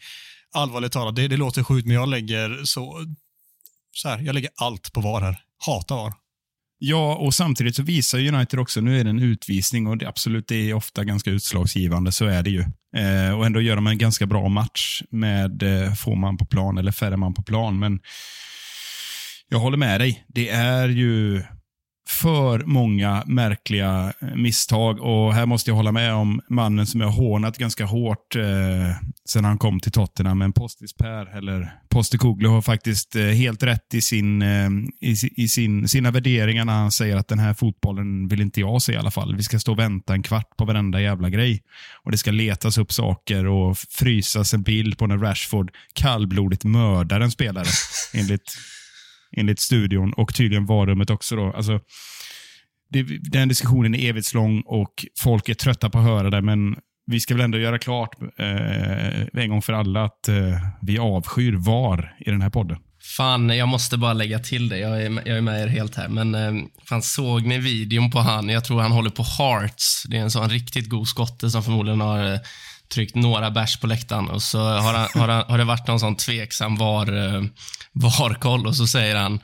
[0.51, 3.05] allvarligt talat, det, det låter sjukt men jag lägger så,
[3.91, 5.43] så här, jag lägger allt på VAR här.
[5.65, 6.13] Hatar VAR.
[6.81, 10.47] Ja, och samtidigt så visar United också, nu är det en utvisning och det, absolut,
[10.47, 12.59] det är ofta ganska utslagsgivande, så är det ju.
[12.95, 16.77] Eh, och ändå gör de en ganska bra match med eh, få man på plan
[16.77, 17.79] eller färre man på plan.
[17.79, 17.99] Men
[19.49, 20.25] jag håller med dig.
[20.27, 21.43] Det är ju
[22.09, 27.09] för många märkliga eh, misstag och här måste jag hålla med om mannen som jag
[27.09, 28.43] hånat ganska hårt eh,
[29.29, 30.37] sen han kom till Tottenham.
[30.37, 34.69] Men Postis Per, eller Postekoglu, har faktiskt eh, helt rätt i, sin, eh,
[35.01, 38.81] i, i, sin, sina värderingar när han säger att den här fotbollen vill inte jag
[38.81, 39.35] se i alla fall.
[39.35, 41.61] Vi ska stå och vänta en kvart på varenda jävla grej.
[42.03, 47.21] Och Det ska letas upp saker och frysas en bild på när Rashford kallblodigt mördar
[47.21, 47.67] en spelare,
[48.13, 48.57] enligt
[49.37, 51.35] enligt studion och tydligen varummet också.
[51.35, 51.53] Då.
[51.55, 51.79] Alltså,
[52.89, 56.75] det, den diskussionen är evighetslång och folk är trötta på att höra det, men
[57.11, 60.35] vi ska väl ändå göra klart eh, en gång för alla att eh,
[60.81, 62.77] vi avskyr VAR i den här podden.
[63.17, 64.77] Fan, jag måste bara lägga till det.
[64.77, 66.07] Jag är, jag är med er helt här.
[66.07, 68.49] Men eh, fan, såg ni videon på han?
[68.49, 70.03] Jag tror han håller på Hearts.
[70.07, 72.39] Det är en sån riktigt god skotte som förmodligen har eh,
[72.93, 75.99] tryckt några bärs på läktaren och så har, han, har, han, har det varit någon
[75.99, 77.43] sån tveksam var, eh,
[77.93, 79.39] VAR-koll och så säger han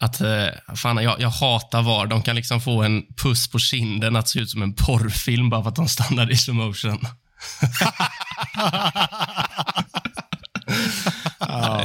[0.00, 2.06] att eh, fan, jag, jag hatar VAR.
[2.06, 5.62] De kan liksom få en puss på kinden att se ut som en porrfilm bara
[5.62, 6.98] för att de stannar i slow motion.
[11.38, 11.84] ja.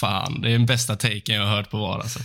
[0.00, 2.20] fan, det är den bästa taken jag har hört på VAR alltså.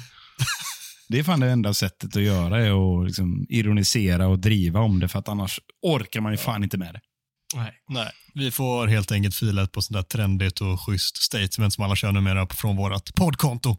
[1.08, 5.00] Det är fan det enda sättet att göra, är att liksom ironisera och driva om
[5.00, 7.00] det, för att annars orkar man ju fan inte med det.
[7.56, 7.74] Nej.
[7.90, 11.96] Nej, vi får helt enkelt fila på sånt där trendigt och schysst statement som alla
[11.96, 13.78] kör numera från vårt poddkonto.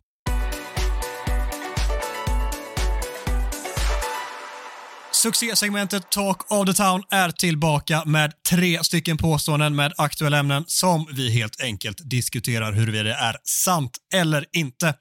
[5.12, 11.06] Succésegmentet Talk of the Town är tillbaka med tre stycken påståenden med aktuella ämnen som
[11.12, 14.94] vi helt enkelt diskuterar huruvida det är sant eller inte.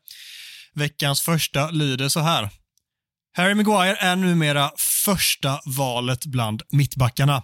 [0.73, 2.49] Veckans första lyder så här.
[3.38, 4.71] Harry Maguire är numera
[5.05, 7.43] första valet bland mittbackarna.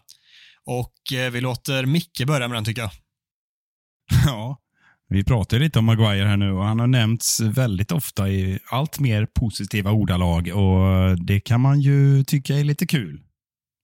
[0.65, 2.91] Och eh, vi låter Micke börja med den tycker jag.
[4.25, 4.57] Ja,
[5.07, 8.99] vi pratar lite om Maguire här nu och han har nämnts väldigt ofta i allt
[8.99, 13.21] mer positiva ordalag och det kan man ju tycka är lite kul.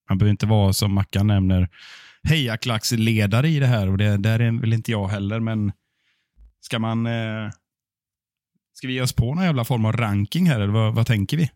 [0.06, 1.68] Han behöver inte vara som Mackan nämner
[2.22, 5.72] hejaklacksledare i det här och det där är väl inte jag heller, men
[6.60, 7.06] ska man...
[7.06, 7.50] Eh,
[8.72, 11.36] ska vi ge oss på någon jävla form av ranking här eller vad, vad tänker
[11.36, 11.50] vi?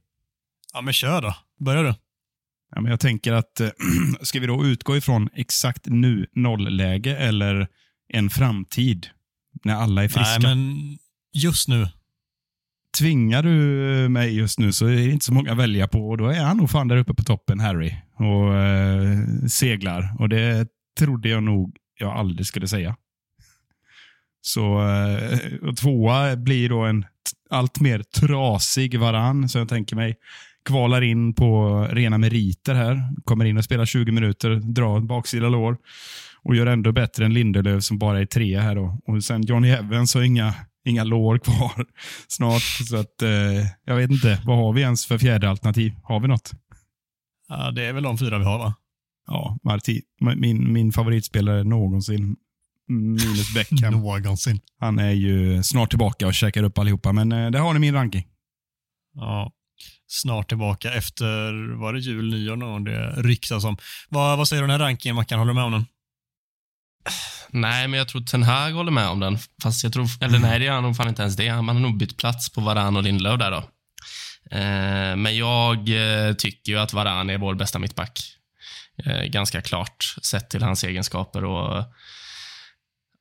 [0.72, 1.34] Ja, men kör då.
[1.58, 1.94] Börja du.
[2.74, 3.70] Ja, men jag tänker att, eh,
[4.22, 7.68] ska vi då utgå ifrån exakt nu nollläge eller
[8.08, 9.06] en framtid
[9.64, 10.38] när alla är friska?
[10.38, 10.98] Nej, men
[11.34, 11.88] just nu.
[12.98, 16.18] Tvingar du mig just nu så är det inte så många att välja på och
[16.18, 20.16] då är han nog fan där uppe på toppen, Harry, och eh, seglar.
[20.18, 22.96] Och det trodde jag nog jag aldrig skulle säga.
[24.40, 27.04] Så eh, tvåa blir då en
[27.50, 30.16] allt mer trasig varann, så jag tänker mig
[30.64, 33.08] kvalar in på rena meriter här.
[33.24, 35.76] Kommer in och spelar 20 minuter, drar baksida lår
[36.44, 38.98] och gör ändå bättre än Lindelöf som bara är tre här då.
[39.06, 41.86] Och sen Johnny Evans har inga, inga lår kvar
[42.28, 42.62] snart.
[42.62, 45.92] Så att, eh, jag vet inte, vad har vi ens för fjärde alternativ?
[46.02, 46.50] Har vi något?
[47.48, 48.74] Ja, det är väl de fyra vi har va?
[49.26, 50.00] Ja, Marti,
[50.36, 52.36] min, min favoritspelare någonsin,
[52.88, 53.92] minus Beckham.
[53.92, 54.60] Någonsin.
[54.78, 57.94] Han är ju snart tillbaka och käkar upp allihopa, men eh, där har ni min
[57.94, 58.26] ranking.
[59.14, 59.52] Ja.
[60.12, 63.76] Snart tillbaka efter, var det jul, nyår någon det ryktas om.
[64.08, 65.38] Vad, vad säger du om den här rankingen Mackan?
[65.38, 65.86] Håller du med om den?
[67.50, 69.38] Nej, men jag tror Ten Hag håller med om den.
[69.62, 71.62] Fast jag tror, eller nej, det gör han nog fan inte ens det.
[71.62, 73.56] Man har nog bytt plats på Varan och Lindelöf där då.
[74.50, 78.20] Eh, men jag eh, tycker ju att Varan är vår bästa mittback.
[79.04, 81.84] Eh, ganska klart, sett till hans egenskaper och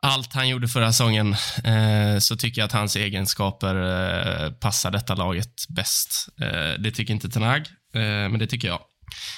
[0.02, 5.16] allt han gjorde förra säsongen, eh, så tycker jag att hans egenskaper eh, passar detta
[5.16, 6.28] laget bäst.
[6.42, 7.62] Eh, det tycker inte Tenag,
[7.94, 8.80] eh, men det tycker jag.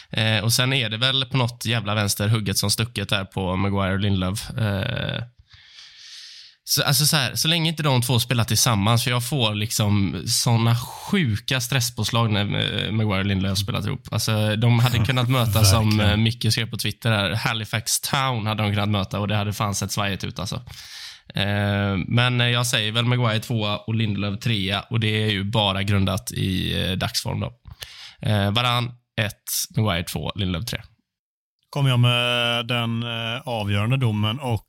[0.10, 3.56] Eh, och sen är det väl på något jävla vänster hugget som stucket där på
[3.56, 4.50] Maguire och Lindelöf.
[4.50, 5.24] Eh,
[6.66, 10.24] så, alltså så, här, så länge inte de två spelar tillsammans, för jag får liksom
[10.28, 14.08] såna sjuka stresspåslag när eh, Maguire och Lindelöf spelat ihop.
[14.12, 18.64] Alltså, de hade kunnat möta, som eh, Micke skrev på Twitter, här, Halifax Town hade
[18.64, 20.40] de kunnat möta och det hade fan sett svajigt ut.
[20.40, 20.56] Alltså.
[21.36, 25.44] Eh, men eh, jag säger väl Maguire tvåa och Lindelöf trea och det är ju
[25.44, 27.40] bara grundat i eh, dagsform.
[27.40, 27.54] Då.
[28.22, 29.44] Eh, Varann ett,
[29.78, 30.82] Maguire två, Lindelöf tre.
[31.70, 33.04] kommer jag med den
[33.46, 34.68] avgörande domen och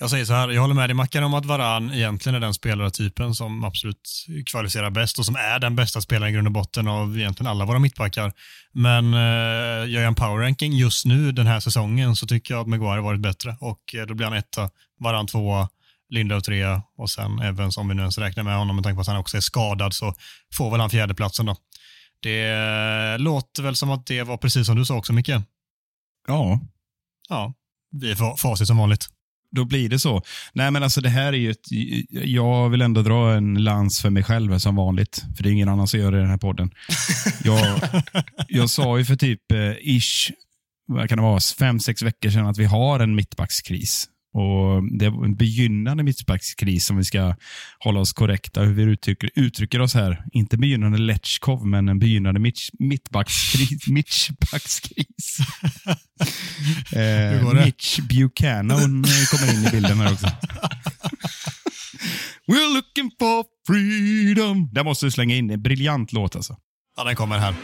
[0.00, 2.54] jag säger så här, jag håller med dig Mackan om att Varan egentligen är den
[2.54, 6.88] spelartypen som absolut kvalificerar bäst och som är den bästa spelaren i grund och botten
[6.88, 8.32] av egentligen alla våra mittbackar.
[8.72, 12.60] Men eh, gör jag en power ranking just nu den här säsongen så tycker jag
[12.60, 15.68] att Maguire varit bättre och eh, då blir han etta, Varan tvåa,
[16.08, 19.00] Lindelöf trea och sen Evans om vi nu ens räknar med honom med tanke på
[19.00, 20.14] att han också är skadad så
[20.54, 21.56] får väl han fjärdeplatsen då.
[22.22, 25.30] Det eh, låter väl som att det var precis som du sa också Micke.
[26.26, 26.60] Ja,
[27.28, 27.54] Ja,
[28.00, 29.06] vi är fa- facit som vanligt.
[29.50, 30.22] Då blir det så.
[30.52, 31.66] Nej, men alltså det här är ju ett...
[32.10, 35.24] Jag vill ändå dra en lans för mig själv som vanligt.
[35.36, 36.70] För det är ingen annan som gör det i den här podden.
[37.44, 37.80] Jag,
[38.48, 40.30] jag sa ju för typ eh, ish,
[40.86, 44.08] vad kan det vara, fem, sex veckor sedan att vi har en mittbackskris.
[44.32, 47.34] Och Det är en begynnande mittbackskris som vi ska
[47.78, 50.24] hålla oss korrekta hur vi uttrycker, uttrycker oss här.
[50.32, 53.86] Inte begynnande Letchkov, men en begynnande mitch, mittbackskris.
[53.90, 55.38] mittbackskris.
[56.92, 57.64] Eh?
[57.64, 60.26] Mitch Buchanan kommer in i bilden här också.
[62.46, 64.68] We're looking for freedom.
[64.72, 66.56] Där måste du slänga in en briljant låt alltså.
[66.96, 67.54] Ja, den kommer här.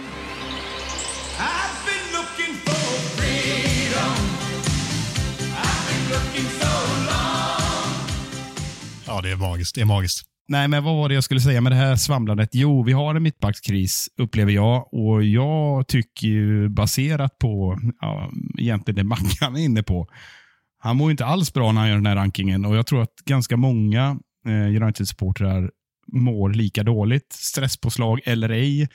[9.07, 9.75] Ja, det är magiskt.
[9.75, 10.23] Det är magiskt.
[10.49, 12.49] Nej, men vad var det jag skulle säga med det här svamlandet?
[12.53, 14.95] Jo, vi har en mittbackskris, upplever jag.
[14.95, 20.09] Och jag tycker ju, baserat på ja, egentligen det Mackan är inne på,
[20.79, 22.65] han mår ju inte alls bra när han gör den här rankingen.
[22.65, 25.71] Och jag tror att ganska många eh, United-supportrar
[26.13, 27.33] mår lika dåligt.
[27.33, 28.89] Stresspåslag eller ej.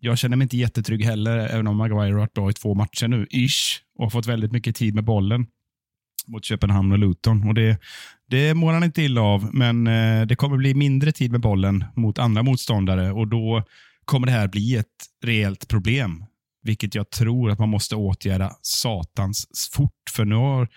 [0.00, 3.08] Jag känner mig inte jättetrygg heller, även om Maguire har varit bra i två matcher
[3.08, 5.46] nu, ish, och har fått väldigt mycket tid med bollen
[6.28, 7.48] mot Köpenhamn och Luton.
[7.48, 7.78] Och det,
[8.30, 11.84] det mår han inte illa av, men eh, det kommer bli mindre tid med bollen
[11.96, 13.64] mot andra motståndare och då
[14.04, 14.86] kommer det här bli ett
[15.24, 16.24] reellt problem.
[16.62, 19.92] Vilket jag tror att man måste åtgärda satans fort.
[20.10, 20.68] För nu har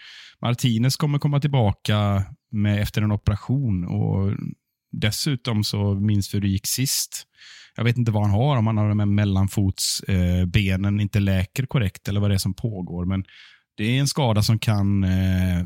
[0.41, 4.37] Martinez kommer komma tillbaka med, efter en operation och
[4.91, 7.27] dessutom så minns vi hur det gick sist.
[7.75, 11.65] Jag vet inte vad han har, om han har de här mellanfotsbenen eh, inte läker
[11.65, 13.05] korrekt eller vad det är som pågår.
[13.05, 13.23] Men
[13.77, 15.63] det är en skada som kan eh,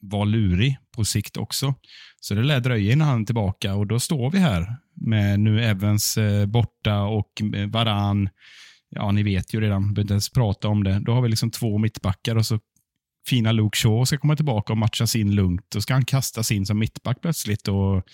[0.00, 1.74] vara lurig på sikt också.
[2.20, 5.64] Så det lär dröja innan han är tillbaka och då står vi här med nu
[5.64, 8.28] Evans eh, borta och eh, Varan.
[8.90, 11.00] Ja, ni vet ju redan, behöver inte ens prata om det.
[11.00, 12.58] Då har vi liksom två mittbackar och så
[13.28, 15.66] fina Luke Shaw ska komma tillbaka och matchas in lugnt.
[15.68, 17.68] Då ska han kastas in som mittback plötsligt.
[17.68, 18.04] Och,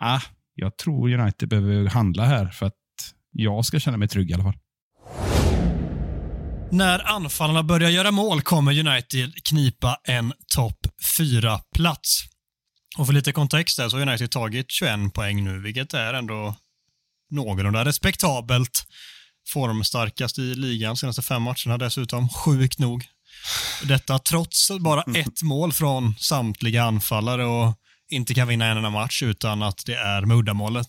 [0.00, 0.20] ah,
[0.54, 2.74] jag tror United behöver handla här för att
[3.32, 4.58] jag ska känna mig trygg i alla fall.
[6.70, 10.78] När anfallarna börjar göra mål kommer United knipa en topp
[11.18, 12.24] 4-plats.
[12.98, 16.56] Och för lite kontext där så har United tagit 21 poäng nu, vilket är ändå
[17.30, 18.84] någorlunda respektabelt.
[19.48, 23.04] Formstarkast i ligan senaste fem matcherna dessutom, sjukt nog.
[23.82, 27.74] Detta trots bara ett mål från samtliga anfallare och
[28.08, 30.88] inte kan vinna en enda match utan att det är med uddamålet.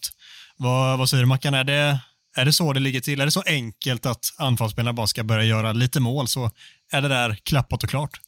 [0.57, 1.53] Vad, vad säger du Mackan?
[1.53, 1.99] Är det,
[2.35, 3.21] är det så det ligger till?
[3.21, 6.51] Är det så enkelt att anfallsspelarna bara ska börja göra lite mål så
[6.91, 8.19] är det där klappat och klart?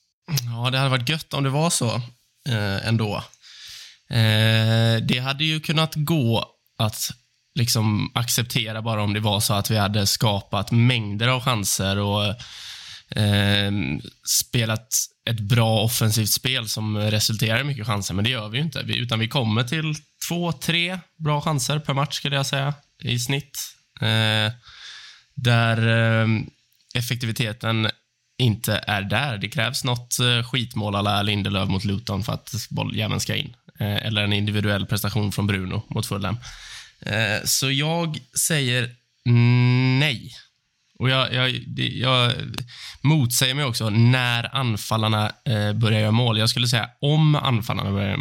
[0.46, 1.96] Ja, det hade varit gött om det var så
[2.50, 3.16] eh, ändå.
[4.10, 6.46] Eh, det hade ju kunnat gå
[6.78, 7.12] att
[7.56, 12.26] liksom acceptera bara om det var så att vi hade skapat mängder av chanser och
[13.18, 13.72] eh,
[14.26, 14.88] spelat
[15.30, 18.84] ett bra offensivt spel som resulterar i mycket chanser, men det gör vi ju inte.
[18.84, 19.94] Vi, utan vi kommer till
[20.28, 23.77] två, tre bra chanser per match, skulle jag säga, i snitt.
[24.02, 24.52] Eh,
[25.36, 26.28] där eh,
[26.96, 27.90] effektiviteten
[28.38, 29.38] inte är där.
[29.38, 33.56] Det krävs något eh, skitmål alla Lindelöf mot Luton för att bolljäveln ska in.
[33.80, 36.38] Eh, eller en individuell prestation från Bruno mot Fulham.
[37.00, 38.96] Eh, så jag säger
[40.00, 40.32] nej.
[41.00, 42.34] Och jag, jag, jag
[43.02, 46.40] motsäger mig också när anfallarna eh, börjar göra mål.
[46.40, 48.20] Jag skulle säga om anfallarna börjar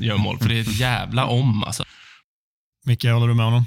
[0.00, 1.64] göra mål, för det är ett jävla om.
[1.64, 1.84] Alltså.
[2.84, 3.64] Micke, håller du med honom?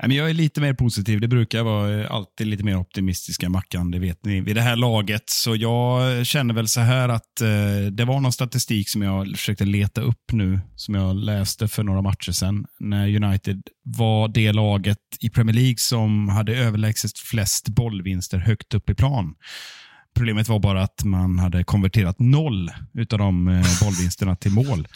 [0.00, 1.20] Nej, men Jag är lite mer positiv.
[1.20, 4.76] Det brukar vara eh, alltid lite mer optimistiska Mackan, det vet ni, vid det här
[4.76, 5.30] laget.
[5.30, 9.64] Så jag känner väl så här att eh, det var någon statistik som jag försökte
[9.64, 14.98] leta upp nu, som jag läste för några matcher sedan, när United var det laget
[15.20, 19.34] i Premier League som hade överlägset flest bollvinster högt upp i plan.
[20.18, 24.88] Problemet var bara att man hade konverterat noll utav de eh, bollvinsterna till mål.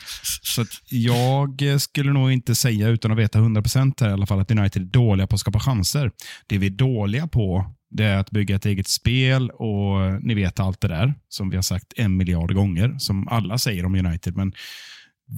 [0.42, 4.40] Så att jag skulle nog inte säga, utan att veta 100% här i alla fall,
[4.40, 6.10] att United är dåliga på att skapa chanser.
[6.46, 10.60] Det vi är dåliga på, det är att bygga ett eget spel och ni vet
[10.60, 14.36] allt det där som vi har sagt en miljard gånger, som alla säger om United.
[14.36, 14.52] Men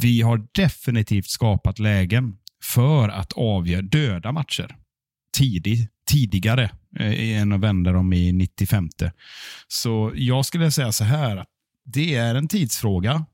[0.00, 4.76] vi har definitivt skapat lägen för att avgöra döda matcher
[5.34, 8.88] tidig, tidigare eh, än att vända dem i 95.
[9.68, 11.48] Så jag skulle säga så här, att
[11.84, 13.26] det är en tidsfråga.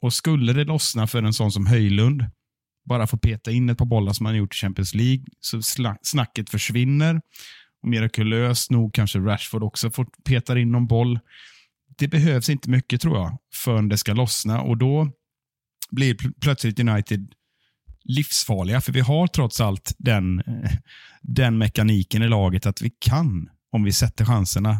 [0.00, 2.24] Och skulle det lossna för en sån som Höjlund,
[2.84, 5.60] bara få peta in ett par bollar som han gjort i Champions League, så
[6.02, 7.20] snacket försvinner.
[7.82, 11.18] Och mirakulöst nog kanske Rashford också får peta in någon boll.
[11.98, 14.60] Det behövs inte mycket tror jag, förrän det ska lossna.
[14.60, 15.10] Och då
[15.90, 17.34] blir plötsligt United
[18.08, 20.42] livsfarliga, för vi har trots allt den,
[21.22, 24.70] den mekaniken i laget att vi kan, om vi sätter chanserna,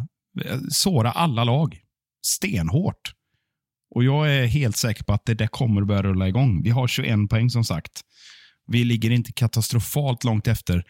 [0.44, 1.80] eh, såra alla lag
[2.26, 3.12] stenhårt.
[3.94, 6.62] Och jag är helt säker på att det där kommer att börja rulla igång.
[6.62, 8.00] Vi har 21 poäng som sagt.
[8.66, 10.84] Vi ligger inte katastrofalt långt efter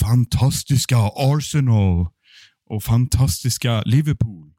[0.00, 2.06] fantastiska Arsenal
[2.70, 4.52] och fantastiska Liverpool.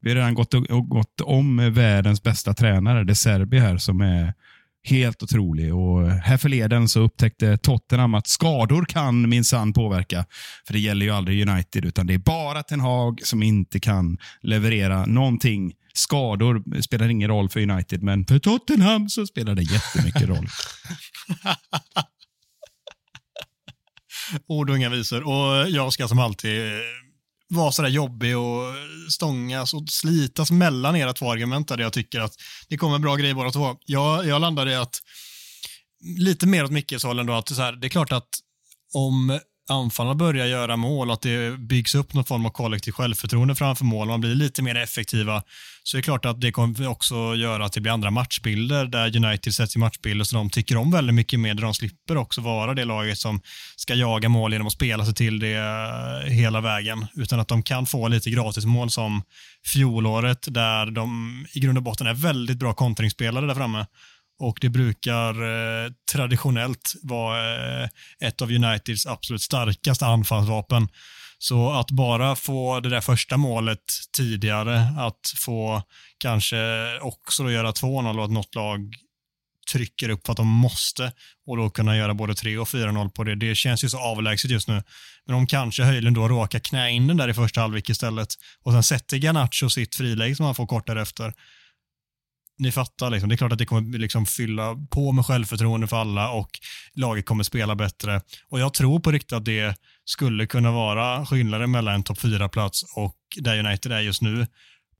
[0.00, 4.34] Vi har redan gått, och gått om världens bästa tränare, De Serbi här, som är
[4.88, 5.74] helt otrolig.
[5.74, 10.24] Och här förleden så upptäckte Tottenham att skador kan minsann påverka.
[10.66, 14.18] För det gäller ju aldrig United, utan det är bara Ten Hag som inte kan
[14.42, 15.72] leverera någonting.
[15.94, 20.46] Skador spelar ingen roll för United, men för Tottenham så spelar det jättemycket roll.
[24.46, 25.22] Ord och inga visor.
[25.28, 26.78] Och jag ska som alltid eh,
[27.48, 28.64] vara sådär jobbig och
[29.10, 32.34] stångas och slitas mellan era två argument där jag tycker att
[32.68, 33.76] det kommer bra grejer båda två.
[33.86, 34.96] Jag, jag landade i att
[36.18, 38.28] lite mer åt Mickes håll ändå, att så här, det är klart att
[38.94, 43.54] om anfallarna börjar göra mål och att det byggs upp någon form av kollektiv självförtroende
[43.54, 45.42] framför mål och man blir lite mer effektiva
[45.82, 49.16] så är det klart att det kommer också göra att det blir andra matchbilder där
[49.16, 52.40] United sätts i matchbilder som de tycker om väldigt mycket mer där de slipper också
[52.40, 53.40] vara det laget som
[53.76, 57.62] ska jaga mål genom att spela sig till det eh, hela vägen utan att de
[57.62, 59.22] kan få lite gratismål som
[59.72, 63.86] fjolåret där de i grund och botten är väldigt bra kontringsspelare där framme
[64.38, 67.88] och det brukar eh, traditionellt vara eh,
[68.20, 70.88] ett av Uniteds absolut starkaste anfallsvapen.
[71.38, 73.84] Så att bara få det där första målet
[74.16, 75.82] tidigare, att få
[76.18, 76.58] kanske
[77.00, 78.94] också då göra 2-0 och att något lag
[79.72, 81.12] trycker upp för att de måste
[81.46, 83.34] och då kunna göra både 3 och 4-0 på det.
[83.34, 84.82] Det känns ju så avlägset just nu.
[85.26, 88.28] Men om kanske Höjlund då råkar knä in den där i första halvlek istället
[88.62, 91.32] och sen sätter Garnacho sitt friläge som han får kort därefter
[92.58, 93.28] ni fattar, liksom.
[93.28, 96.50] det är klart att det kommer liksom fylla på med självförtroende för alla och
[96.94, 98.20] laget kommer spela bättre.
[98.48, 102.82] Och jag tror på riktigt att det skulle kunna vara skillnaden mellan en topp 4-plats
[102.96, 104.46] och där United är just nu.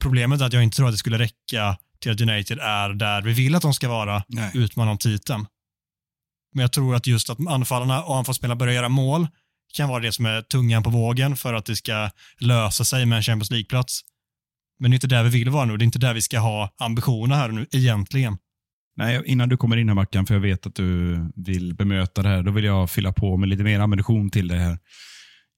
[0.03, 3.23] Problemet är att jag inte tror att det skulle räcka till att United är där
[3.23, 4.51] vi vill att de ska vara, Nej.
[4.55, 5.47] utmana om titeln.
[6.55, 9.29] Men jag tror att just att anfallarna och anfallsspelarna börjar göra mål
[9.75, 13.17] kan vara det som är tungan på vågen för att det ska lösa sig med
[13.17, 14.01] en Champions League-plats.
[14.79, 15.77] Men det är inte där vi vill vara nu.
[15.77, 18.37] Det är inte där vi ska ha ambitioner här nu egentligen.
[18.97, 22.29] Nej, innan du kommer in här Mackan, för jag vet att du vill bemöta det
[22.29, 24.79] här, då vill jag fylla på med lite mer ammunition till det här.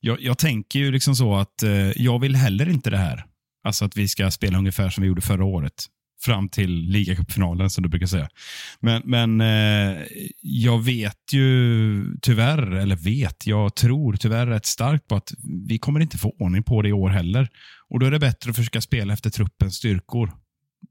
[0.01, 3.25] Jag, jag tänker ju liksom så att eh, jag vill heller inte det här.
[3.65, 5.87] Alltså att vi ska spela ungefär som vi gjorde förra året.
[6.23, 8.29] Fram till ligacupfinalen som du brukar säga.
[8.81, 10.03] Men, men eh,
[10.43, 15.33] jag vet ju tyvärr, eller vet, jag tror tyvärr rätt starkt på att
[15.69, 17.49] vi kommer inte få ordning på det i år heller.
[17.91, 20.33] Och då är det bättre att försöka spela efter truppens styrkor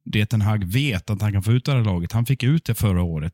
[0.06, 2.12] det Ten Hag vet att han kan få ut det här laget.
[2.12, 3.34] Han fick ut det förra året.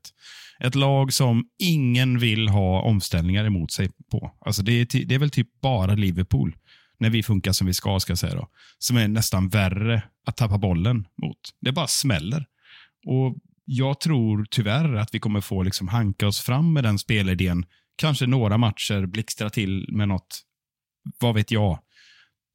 [0.59, 4.31] Ett lag som ingen vill ha omställningar emot sig på.
[4.45, 6.55] Alltså det, är, det är väl typ bara Liverpool,
[6.99, 8.49] när vi funkar som vi ska, ska jag säga då,
[8.79, 11.39] som är nästan värre att tappa bollen mot.
[11.61, 12.45] Det bara smäller.
[13.05, 13.35] Och
[13.65, 17.65] Jag tror tyvärr att vi kommer få liksom hanka oss fram med den spelidén.
[17.95, 20.41] Kanske några matcher blixtra till med något,
[21.19, 21.79] vad vet jag,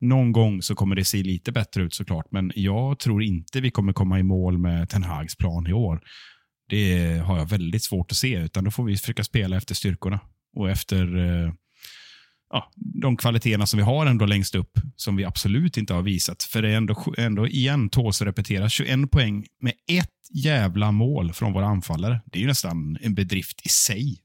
[0.01, 3.71] någon gång så kommer det se lite bättre ut såklart, men jag tror inte vi
[3.71, 6.01] kommer komma i mål med Ten Hags plan i år.
[6.69, 10.21] Det har jag väldigt svårt att se, utan då får vi försöka spela efter styrkorna
[10.57, 11.53] och efter eh,
[12.51, 16.43] ja, de kvaliteterna som vi har ändå längst upp, som vi absolut inte har visat.
[16.43, 21.33] För det är ändå, ändå igen, tåls att repetera, 21 poäng med ett jävla mål
[21.33, 22.21] från våra anfallare.
[22.25, 24.19] Det är ju nästan en bedrift i sig.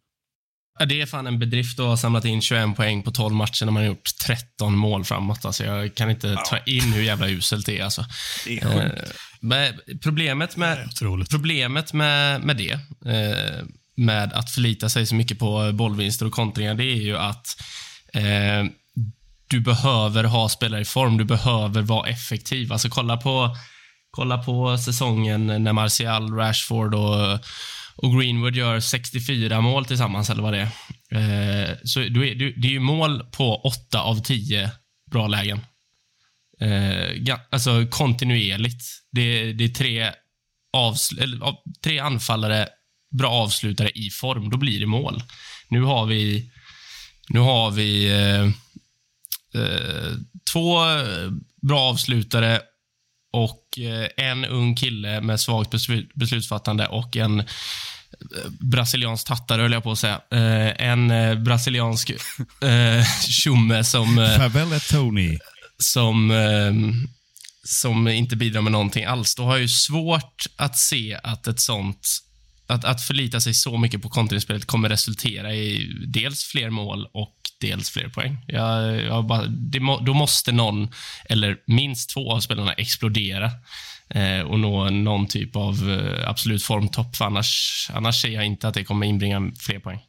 [0.80, 3.66] Ja, det är fan en bedrift att ha samlat in 21 poäng på 12 matcher
[3.66, 5.46] när man har gjort 13 mål framåt.
[5.46, 7.84] Alltså, jag kan inte ta in hur jävla uselt det är.
[7.84, 8.06] Alltså.
[8.46, 9.06] Det är.
[9.52, 11.30] Eh, problemet med, otroligt.
[11.30, 12.72] Problemet med, med det,
[13.06, 13.66] eh,
[13.96, 17.62] med att förlita sig så mycket på bollvinster och kontringar, det är ju att
[18.14, 18.72] eh,
[19.48, 21.18] du behöver ha spelare i form.
[21.18, 22.74] Du behöver vara effektiv.
[22.74, 23.58] Alltså kolla på,
[24.12, 27.40] kolla på säsongen när Martial, Rashford och,
[27.98, 31.70] och Greenwood gör 64 mål tillsammans, eller vad det är.
[31.70, 34.72] Eh, så du är, du, det är ju mål på 8 av 10
[35.12, 35.60] bra lägen.
[36.62, 38.84] Eh, alltså kontinuerligt.
[39.12, 40.12] Det, det är tre,
[40.78, 42.68] avsl- eller, av- tre anfallare,
[43.18, 44.50] bra avslutare i form.
[44.50, 45.24] Då blir det mål.
[45.70, 46.52] Nu har vi,
[47.30, 48.44] nu har vi eh,
[49.62, 50.12] eh,
[50.54, 50.78] två
[51.62, 52.62] bra avslutare
[53.36, 57.46] och eh, en ung kille med svagt beslut, beslutsfattande och en eh,
[58.60, 60.22] brasiliansk tattare, höll jag på att säga.
[60.32, 61.08] Eh, en
[61.44, 62.12] brasiliansk
[63.30, 64.16] tjomme som...
[64.38, 65.38] Favela Tony.
[65.78, 66.34] som,
[67.64, 71.60] som inte bidrar med någonting alls, då har jag ju svårt att se att ett
[71.60, 72.08] sånt
[72.68, 77.36] att, att förlita sig så mycket på kontringsspelet kommer resultera i dels fler mål och
[77.62, 78.38] dels fler poäng.
[78.48, 80.90] Jag, jag bara, det då måste någon,
[81.30, 83.52] eller minst två av spelarna, explodera
[84.10, 87.16] eh, och nå någon typ av eh, absolut formtopp.
[87.16, 90.00] För annars, annars ser jag inte att det kommer inbringa fler poäng.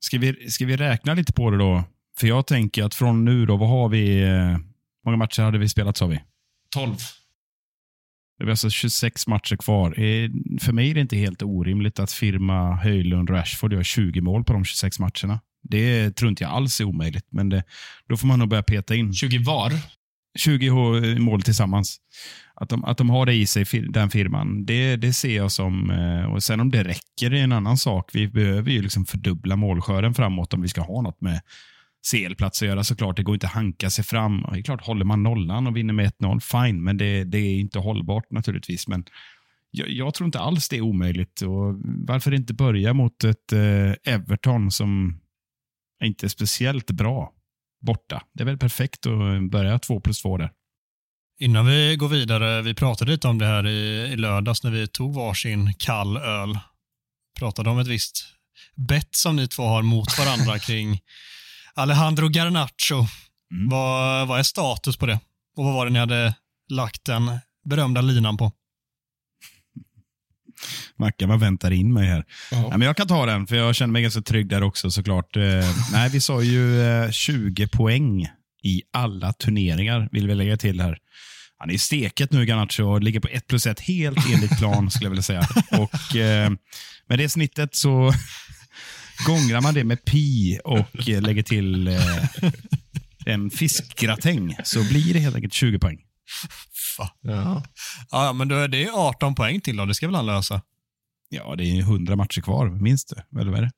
[0.00, 1.84] Ska vi, ska vi räkna lite på det då?
[2.18, 4.22] För jag tänker att från nu då, vad har vi?
[4.22, 4.58] eh,
[5.04, 6.20] många matcher hade vi spelat sa vi?
[6.74, 6.96] 12.
[8.38, 9.94] Det är alltså 26 matcher kvar.
[10.60, 14.52] För mig är det inte helt orimligt att firma Höjlund Rashford gör 20 mål på
[14.52, 15.40] de 26 matcherna.
[15.64, 17.64] Det tror inte jag alls är omöjligt, men det,
[18.08, 19.72] då får man nog börja peta in 20 var.
[20.38, 21.96] 20 h- mål tillsammans.
[22.54, 25.90] Att de, att de har det i sig, den firman, det, det ser jag som...
[25.90, 28.10] eh, Och sen om det räcker är en annan sak.
[28.14, 31.40] Vi behöver ju liksom fördubbla målskörden framåt om vi ska ha något med
[32.12, 33.16] CL-plats att göra såklart.
[33.16, 34.46] Det går inte att hanka sig fram.
[34.52, 37.60] Det är klart, håller man nollan och vinner med 1-0, fine, men det, det är
[37.60, 38.88] inte hållbart naturligtvis.
[38.88, 39.04] Men
[39.70, 41.40] jag, jag tror inte alls det är omöjligt.
[41.42, 45.18] Och varför inte börja mot ett eh, Everton som
[46.04, 47.32] är inte speciellt bra
[47.86, 48.22] borta.
[48.34, 50.50] Det är väl perfekt att börja två plus två där.
[51.40, 54.88] Innan vi går vidare, vi pratade lite om det här i, i lördags när vi
[54.88, 56.58] tog varsin kall öl.
[57.38, 58.24] Pratade om ett visst
[58.74, 61.00] bett som ni två har mot varandra kring
[61.74, 62.94] Alejandro Garnacho.
[62.94, 63.68] Mm.
[63.68, 65.20] Vad, vad är status på det?
[65.56, 66.34] Och vad var det ni hade
[66.68, 68.52] lagt den berömda linan på?
[70.98, 72.24] Mackan bara väntar in mig här.
[72.50, 72.68] Ja.
[72.70, 75.36] Ja, men jag kan ta den, för jag känner mig ganska trygg där också såklart.
[75.36, 75.42] Eh,
[75.92, 78.28] nej, vi sa ju eh, 20 poäng
[78.62, 80.98] i alla turneringar, vill vi lägga till här.
[81.58, 84.90] Han är i steket nu, Garnacho, och ligger på 1 plus 1 helt enligt plan,
[84.90, 85.48] skulle jag vilja säga.
[85.70, 86.50] Och eh,
[87.08, 88.12] Med det snittet så
[89.26, 92.24] gångrar man det med pi och eh, lägger till eh,
[93.26, 95.98] en fiskgratäng, så blir det helt enkelt 20 poäng.
[97.20, 97.62] Ja.
[98.10, 99.84] Ja, men då är det 18 poäng till då.
[99.86, 100.62] Det ska väl han lösa?
[101.28, 103.40] Ja, det är 100 matcher kvar, minst det.
[103.40, 103.72] Eller vad är det?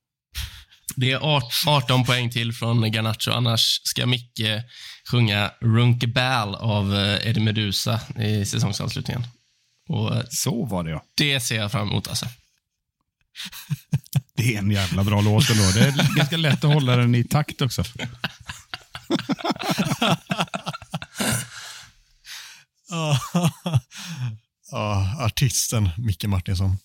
[0.96, 3.30] Det är art- 18 poäng till från Garnacho.
[3.30, 4.46] Annars ska Micke
[5.10, 9.26] sjunga Runkeball av eh, Eddie Meduza i säsongsavslutningen.
[9.88, 11.02] Och eh, Så var det ja.
[11.16, 12.26] det ser jag fram emot alltså.
[14.36, 15.62] Det är en jävla bra låt ändå.
[15.74, 17.84] Det är ganska lätt att hålla den i takt också.
[24.70, 26.76] Ja, artisten Micke Martinsson.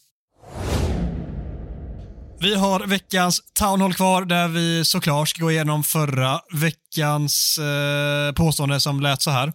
[2.39, 8.33] Vi har veckans Town Hall kvar där vi såklart ska gå igenom förra veckans eh,
[8.33, 9.53] påstående som lät så här.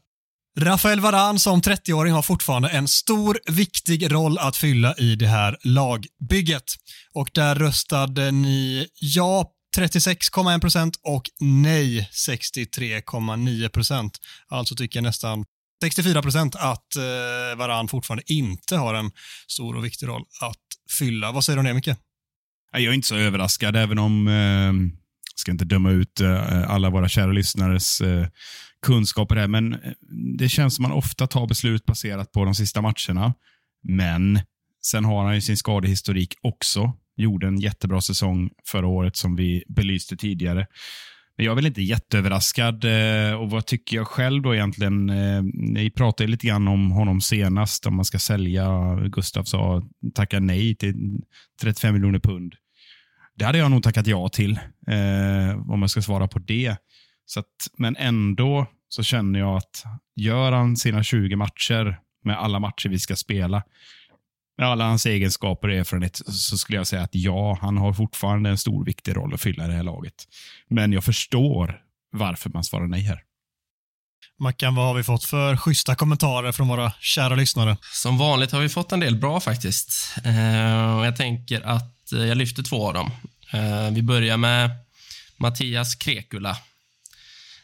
[0.58, 5.56] Rafael Varan som 30-åring har fortfarande en stor, viktig roll att fylla i det här
[5.62, 6.64] lagbygget.
[7.14, 14.10] Och där röstade ni ja 36,1% och nej 63,9%.
[14.48, 15.44] Alltså tycker jag nästan
[15.82, 19.10] 64 procent att eh, Varan fortfarande inte har en
[19.48, 21.32] stor och viktig roll att fylla.
[21.32, 21.98] Vad säger du om det, Micke?
[22.72, 24.72] Jag är inte så överraskad, även om eh,
[25.38, 28.26] ska inte döma ut eh, alla våra kära lyssnares eh,
[28.82, 29.92] kunskaper här, men eh,
[30.38, 33.34] det känns som man ofta tar beslut baserat på de sista matcherna.
[33.82, 34.40] Men
[34.84, 36.92] sen har han ju sin skadehistorik också.
[37.16, 40.66] Gjorde en jättebra säsong förra året som vi belyste tidigare.
[41.36, 42.84] Men jag är väl inte jätteöverraskad.
[42.84, 45.10] Eh, och vad tycker jag själv då egentligen?
[45.10, 48.94] Eh, ni pratade lite grann om honom senast, om man ska sälja.
[48.94, 49.82] Gustav sa
[50.14, 51.20] tacka nej till
[51.60, 52.54] 35 miljoner pund.
[53.34, 56.76] Det hade jag nog tackat ja till, eh, om jag ska svara på det.
[57.26, 59.84] Så att, men ändå så känner jag att
[60.16, 63.62] gör han sina 20 matcher med alla matcher vi ska spela,
[64.58, 68.50] med alla hans egenskaper och erfarenhet, så skulle jag säga att ja, han har fortfarande
[68.50, 70.14] en stor viktig roll att fylla i det här laget.
[70.68, 71.80] Men jag förstår
[72.12, 73.22] varför man svarar nej här.
[74.38, 77.76] Mackan, vad har vi fått för schyssta kommentarer från våra kära lyssnare?
[77.92, 80.16] Som vanligt har vi fått en del bra faktiskt.
[80.24, 83.10] Eh, och jag tänker att eh, jag lyfter två av dem.
[83.52, 84.70] Eh, vi börjar med
[85.36, 86.56] Mattias Krekula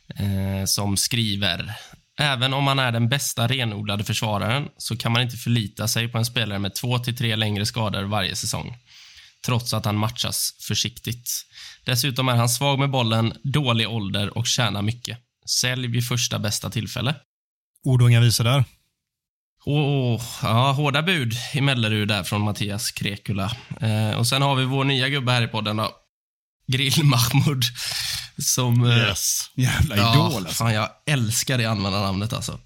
[0.09, 1.74] eh, som skriver
[2.22, 6.18] Även om man är den bästa renodlade försvararen så kan man inte förlita sig på
[6.18, 8.76] en spelare med två till tre längre skador varje säsong.
[9.46, 11.30] Trots att han matchas försiktigt.
[11.84, 15.18] Dessutom är han svag med bollen, dålig ålder och tjänar mycket.
[15.60, 17.14] Sälj vid första bästa tillfälle.
[17.84, 18.64] Ord och inga visor där.
[19.64, 23.56] Åh, ja, hårda bud i Mellerud där från Mattias Krekula.
[23.80, 25.90] Eh, och sen har vi vår nya gubbe här i podden då.
[26.66, 27.62] Grill Mahmoud.
[28.38, 28.84] Som...
[28.84, 29.14] eh,
[29.56, 30.64] Jävla ja, idol alltså.
[30.64, 32.58] fan, jag älskar det användarnamnet alltså.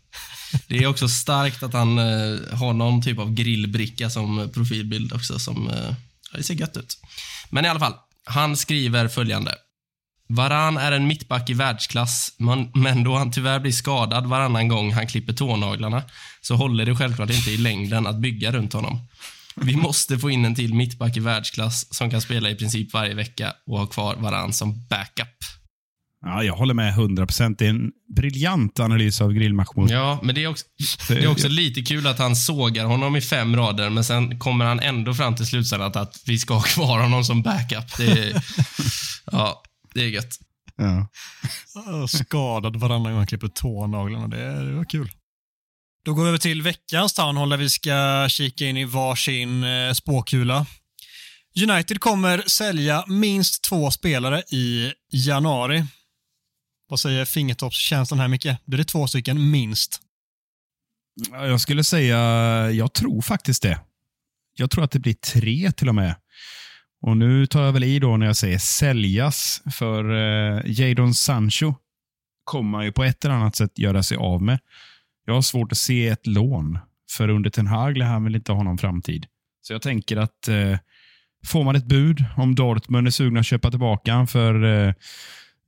[0.68, 5.38] Det är också starkt att han eh, har någon typ av grillbricka som profilbild också
[5.38, 5.70] som...
[6.32, 6.98] Ja, det ser gött ut.
[7.50, 7.94] Men i alla fall,
[8.24, 9.54] han skriver följande.
[10.28, 12.32] Varan är en mittback i världsklass,
[12.74, 16.02] men då han tyvärr blir skadad varannan gång han klipper tånaglarna
[16.40, 19.00] så håller det självklart inte i längden att bygga runt honom.
[19.56, 23.14] Vi måste få in en till mittback i världsklass som kan spela i princip varje
[23.14, 25.36] vecka och ha kvar Varan som backup.
[26.27, 27.57] Ja, jag håller med 100%.
[27.59, 29.91] Det är en briljant analys av Grill Mahmoud.
[29.91, 30.64] Ja, men det är också,
[31.09, 34.64] det är också lite kul att han sågar honom i fem rader, men sen kommer
[34.64, 37.97] han ändå fram till slutsatsen att vi ska ha kvar honom som backup.
[37.97, 38.43] Det är,
[39.33, 39.62] ja,
[39.95, 40.39] det är gött.
[40.77, 41.09] Ja.
[42.09, 44.29] Skadad varannan gång han klipper tånaglarna.
[44.29, 45.11] Det, det var kul.
[46.05, 49.64] Då går vi över till veckans Town Hall där vi ska kika in i varsin
[49.64, 50.66] eh, spåkula.
[51.62, 55.85] United kommer sälja minst två spelare i januari.
[56.89, 58.49] Vad säger fingertoppskänslan här, Micke?
[58.64, 60.01] Blir det två stycken minst?
[61.32, 62.18] Jag skulle säga,
[62.70, 63.80] jag tror faktiskt det.
[64.57, 66.14] Jag tror att det blir tre till och med.
[67.03, 71.74] Och nu tar jag väl i då när jag säger säljas, för eh, Jadon Sancho
[72.45, 74.59] kommer man ju på ett eller annat sätt göra sig av med.
[75.24, 76.78] Jag har svårt att se ett lån,
[77.11, 79.26] för under Ten Hag lär han väl inte ha någon framtid.
[79.62, 80.78] Så jag tänker att eh,
[81.47, 84.95] får man ett bud, om Dortmund är sugna att köpa tillbaka för eh,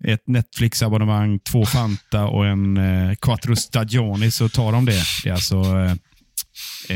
[0.04, 5.02] ett Netflix-abonnemang, två Fanta och en eh, Quattro Stagioni så tar de det.
[5.22, 5.92] Det är alltså eh,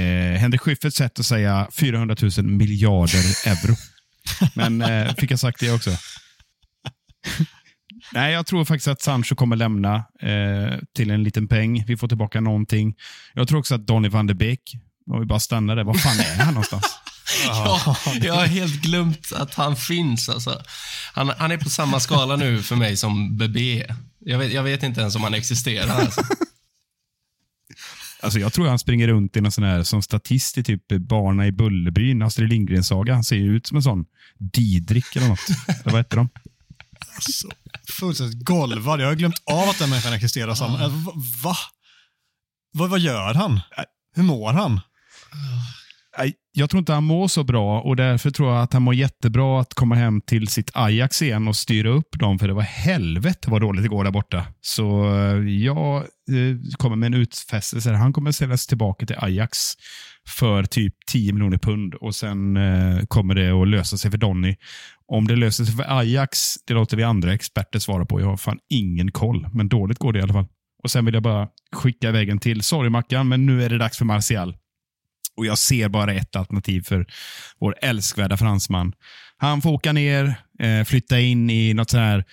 [0.00, 3.76] eh Henrik Schyfferts sätt att säga 400 000 miljarder euro.
[4.54, 5.90] Men eh, fick jag sagt det också?
[8.12, 11.84] Nej, jag tror faktiskt att Sancho kommer lämna eh, till en liten peng.
[11.86, 12.94] Vi får tillbaka någonting.
[13.34, 14.60] Jag tror också att Donny van de Beek,
[15.10, 16.98] om vi bara stannar där, var fan är han någonstans?
[17.46, 20.28] Ja, jag har helt glömt att han finns.
[20.28, 20.62] Alltså.
[21.12, 23.86] Han, han är på samma skala nu för mig som BB.
[24.18, 26.00] Jag vet, jag vet inte ens om han existerar.
[26.00, 26.22] Alltså.
[28.22, 31.46] Alltså, jag tror han springer runt i någon sån här, som statist i typ Barna
[31.46, 33.14] i Bullerbyn, Astrid Lindgren-saga.
[33.14, 34.04] Han ser ju ut som en sån
[34.38, 35.48] Didrik eller något.
[35.68, 36.28] eller vad heter de?
[37.14, 37.48] Alltså,
[38.00, 39.00] fullständigt golvad.
[39.00, 40.54] Jag har glömt av att den människan existerar.
[40.54, 40.74] Sam.
[40.74, 41.12] Äh, va?
[41.42, 41.56] Va?
[42.72, 43.60] Vad, vad gör han?
[44.14, 44.80] Hur mår han?
[46.18, 48.94] Äh, jag tror inte han mår så bra och därför tror jag att han mår
[48.94, 52.62] jättebra att komma hem till sitt Ajax igen och styra upp dem, för det var
[52.62, 54.46] helvete vad dåligt det går där borta.
[54.60, 57.92] Så eh, jag eh, kommer med en utfästelse.
[57.92, 59.58] Han kommer säljas tillbaka till Ajax
[60.28, 64.56] för typ 10 miljoner pund och sen eh, kommer det att lösa sig för Donny.
[65.06, 68.20] Om det löser sig för Ajax, det låter vi andra experter svara på.
[68.20, 70.46] Jag har fan ingen koll, men dåligt går det i alla fall.
[70.82, 72.62] Och Sen vill jag bara skicka iväg en till.
[72.62, 74.56] Sorry Mackan, men nu är det dags för Martial.
[75.36, 77.06] Och jag ser bara ett alternativ för
[77.60, 78.92] vår älskvärda fransman.
[79.36, 82.24] Han får åka ner, eh, flytta in i något sånt här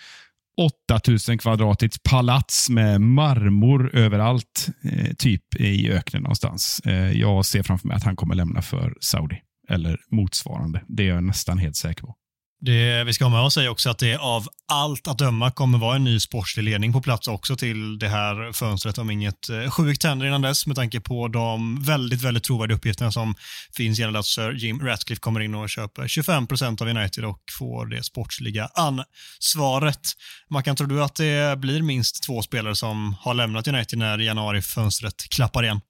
[0.57, 6.81] 8000 kvadratits palats med marmor överallt, eh, typ i öknen någonstans.
[6.85, 10.83] Eh, jag ser framför mig att han kommer lämna för Saudi, eller motsvarande.
[10.87, 12.15] Det är jag nästan helt säker på.
[12.61, 15.77] Det, vi ska ha med oss säga också att det av allt att döma kommer
[15.77, 19.71] vara en ny sportslig ledning på plats också till det här fönstret om inget eh,
[19.71, 23.35] sjukt händer innan dess med tanke på de väldigt, väldigt trovärdiga uppgifterna som
[23.75, 27.39] finns gällande att Sir Jim Ratcliffe kommer in och köper 25 procent av United och
[27.59, 30.01] får det sportsliga ansvaret.
[30.49, 35.29] Mackan, tror du att det blir minst två spelare som har lämnat United när januarifönstret
[35.29, 35.81] klappar igen?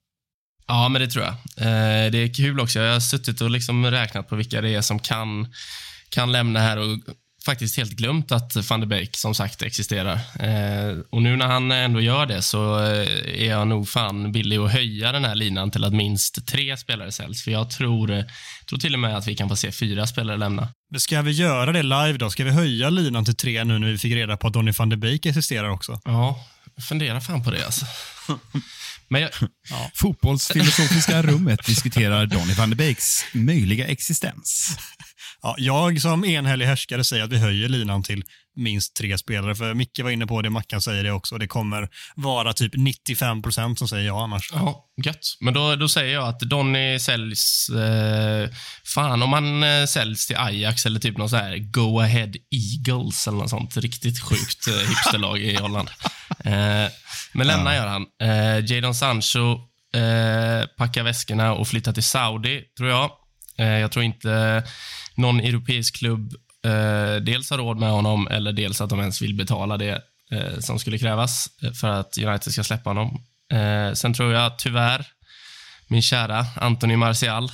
[0.66, 1.32] Ja, men det tror jag.
[1.32, 2.78] Eh, det är kul också.
[2.78, 5.52] Jag har suttit och liksom räknat på vilka det är som kan,
[6.10, 6.98] kan lämna här och
[7.44, 10.14] faktiskt helt glömt att van de Beek som sagt existerar.
[10.40, 14.56] Eh, och nu när han ändå gör det så eh, är jag nog fan villig
[14.56, 17.44] att höja den här linan till att minst tre spelare säljs.
[17.44, 18.24] För jag tror, eh,
[18.68, 20.68] tror till och med att vi kan få se fyra spelare lämna.
[20.90, 22.30] Men Ska vi göra det live då?
[22.30, 24.88] Ska vi höja linan till tre nu när vi fick reda på att Donny van
[24.88, 26.00] de Beek existerar också?
[26.04, 26.44] Ja,
[26.80, 27.86] jag funderar fan på det alltså.
[29.08, 29.30] Men jag,
[29.94, 34.76] Fotbollsfilosofiska rummet diskuterar Donny van de Beeks möjliga existens.
[35.42, 38.24] Ja, jag som enhällig härskare säger att vi höjer linan till
[38.60, 39.54] minst tre spelare.
[39.54, 41.38] För Micke var inne på det, Mackan säger det också.
[41.38, 44.50] Det kommer vara typ 95 procent som säger ja annars.
[44.52, 45.36] Ja, gött.
[45.40, 47.68] Men då, då säger jag att Donny säljs...
[47.68, 48.48] Eh,
[48.84, 53.28] fan, om han eh, säljs till Ajax eller typ någon så här Go Ahead Eagles
[53.28, 55.88] eller något sånt riktigt sjukt eh, hipsterlag i Holland.
[56.44, 56.92] Eh,
[57.32, 58.06] men lämna gör han.
[58.22, 59.52] Eh, Jadon Sancho
[59.94, 63.10] eh, packar väskorna och flyttar till Saudi, tror jag.
[63.58, 64.62] Eh, jag tror inte
[65.14, 66.34] någon europeisk klubb
[66.64, 70.58] eh, dels har råd med honom eller dels att de ens vill betala det eh,
[70.60, 73.22] som skulle krävas eh, för att United ska släppa honom.
[73.52, 75.06] Eh, sen tror jag tyvärr,
[75.86, 77.44] min kära Anthony Martial.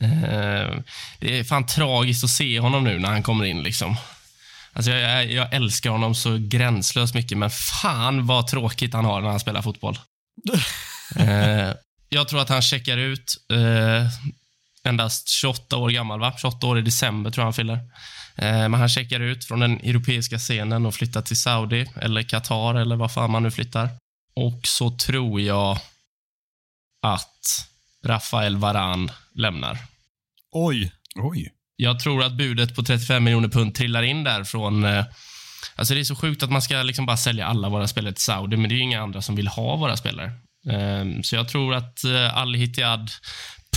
[0.00, 0.76] Eh,
[1.20, 3.62] det är fan tragiskt att se honom nu när han kommer in.
[3.62, 3.96] liksom.
[4.72, 9.20] Alltså jag, jag, jag älskar honom så gränslöst mycket, men fan vad tråkigt han har
[9.20, 9.98] när han spelar fotboll.
[11.16, 11.72] eh,
[12.08, 13.36] jag tror att han checkar ut.
[14.84, 16.32] Endast 28 år gammal, va?
[16.38, 17.78] 28 år i december tror jag han fyller.
[18.36, 22.74] Eh, men han checkar ut från den europeiska scenen och flyttar till Saudi eller Qatar
[22.74, 23.88] eller vad fan man nu flyttar.
[24.34, 25.78] Och så tror jag
[27.02, 27.68] att
[28.04, 29.78] Rafael Varan lämnar.
[30.52, 30.92] Oj.
[31.14, 31.52] Oj.
[31.76, 34.84] Jag tror att budet på 35 miljoner pund trillar in där från...
[34.84, 35.04] Eh,
[35.76, 38.24] alltså det är så sjukt att man ska liksom bara sälja alla våra spelare till
[38.24, 40.32] Saudi, men det är ju inga andra som vill ha våra spelare.
[40.68, 43.10] Eh, så jag tror att eh, Al Hittiyad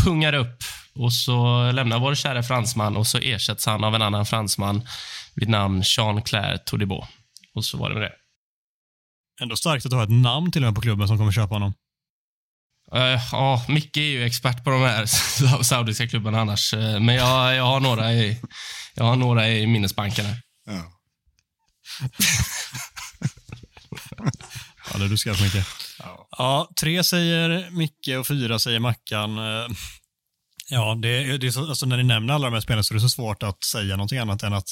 [0.05, 0.63] pungar upp
[0.95, 4.87] och så lämnar vår kära fransman och så ersätts han av en annan fransman
[5.35, 7.07] vid namn Jean-Claire Todibo.
[7.53, 8.13] Och så var det med det.
[9.41, 11.73] Ändå starkt att har ett namn till och med på klubben som kommer köpa honom.
[12.93, 15.05] Eh, ja, Micke är ju expert på de här
[15.63, 16.73] saudiska klubbarna annars.
[16.73, 18.41] Eh, men jag, jag, har några i,
[18.93, 20.25] jag har några i minnesbanken.
[20.65, 20.91] Ja.
[24.93, 25.84] Ja, du ska mycket.
[26.31, 26.69] Ja.
[26.81, 29.37] tre säger Micke och fyra säger Mackan.
[29.37, 29.67] Eh,
[30.69, 32.95] ja, det, det är så, alltså när ni nämner alla de här spelarna så är
[32.95, 34.69] det så svårt att säga någonting annat än att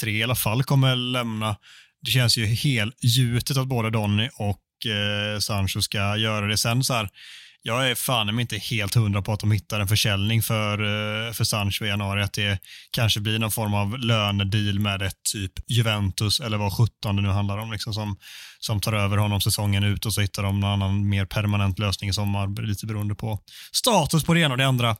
[0.00, 1.56] tre i alla fall kommer lämna.
[2.02, 6.56] Det känns ju helgjutet att både Donny och eh, Sancho ska göra det.
[6.56, 7.08] Sen så här,
[7.66, 11.44] jag är fan inte helt hundra på att de hittar en försäljning för, eh, för
[11.44, 12.22] Sancho i januari.
[12.22, 12.58] Att det
[12.90, 17.28] kanske blir någon form av lönedeal med ett typ Juventus eller vad 17 det nu
[17.28, 17.72] handlar om.
[17.72, 18.16] Liksom, som,
[18.58, 22.10] som tar över honom säsongen ut och så hittar de någon annan mer permanent lösning
[22.10, 22.66] i sommar.
[22.66, 23.40] Lite beroende på
[23.72, 24.96] status på det ena och det andra.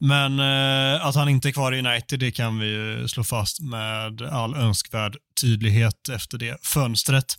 [0.00, 3.60] Men eh, att han inte är kvar i United, det kan vi ju slå fast
[3.60, 7.36] med all önskvärd tydlighet efter det fönstret.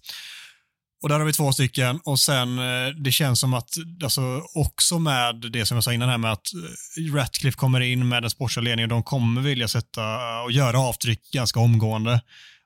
[1.04, 3.70] Och där har vi två stycken och sen eh, det känns som att,
[4.04, 8.08] alltså också med det som jag sa innan här med att eh, Ratcliffe kommer in
[8.08, 12.22] med den sportsliga ledningen, de kommer vilja sätta eh, och göra avtryck ganska omgående.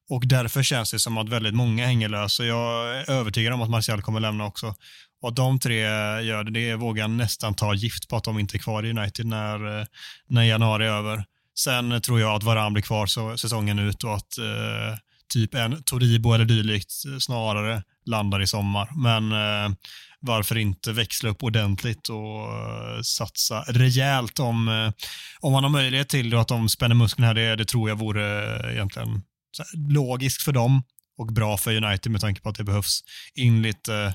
[0.09, 2.39] Och därför känns det som att väldigt många hänger lös.
[2.39, 4.75] Jag är övertygad om att Martial kommer lämna också.
[5.21, 5.79] Och att de tre
[6.21, 8.89] gör det, det vågar jag nästan ta gift på att de inte är kvar i
[8.89, 9.87] United när,
[10.27, 11.25] när januari är över.
[11.59, 14.97] Sen tror jag att Varan blir kvar så, säsongen ut och att eh,
[15.33, 18.89] typ en Toribo eller dylikt eh, snarare landar i sommar.
[18.95, 19.75] Men eh,
[20.19, 24.91] varför inte växla upp ordentligt och eh, satsa rejält om, eh,
[25.39, 27.33] om man har möjlighet till det och att de spänner musklerna här.
[27.33, 29.21] Det, det tror jag vore eh, egentligen
[29.51, 30.83] så här, logiskt för dem
[31.17, 33.03] och bra för United med tanke på att det behövs
[33.35, 34.13] in lite eh,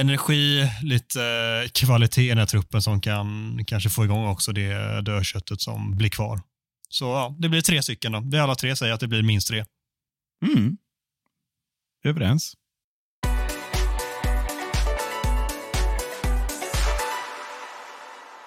[0.00, 5.00] energi, lite eh, kvalitet i den här truppen som kan kanske få igång också det
[5.00, 6.40] dödköttet som blir kvar.
[6.88, 8.22] Så ja, det blir tre stycken då.
[8.24, 9.64] Vi alla tre säger att det blir minst tre.
[10.46, 10.76] Mm.
[12.04, 12.54] Överens.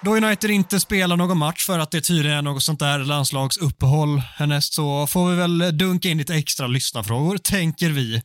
[0.04, 4.18] Då United inte spelar någon match för att det tydligen är något sånt där landslagsuppehåll
[4.18, 8.22] härnäst så får vi väl dunka in lite extra lyssnarfrågor, tänker vi.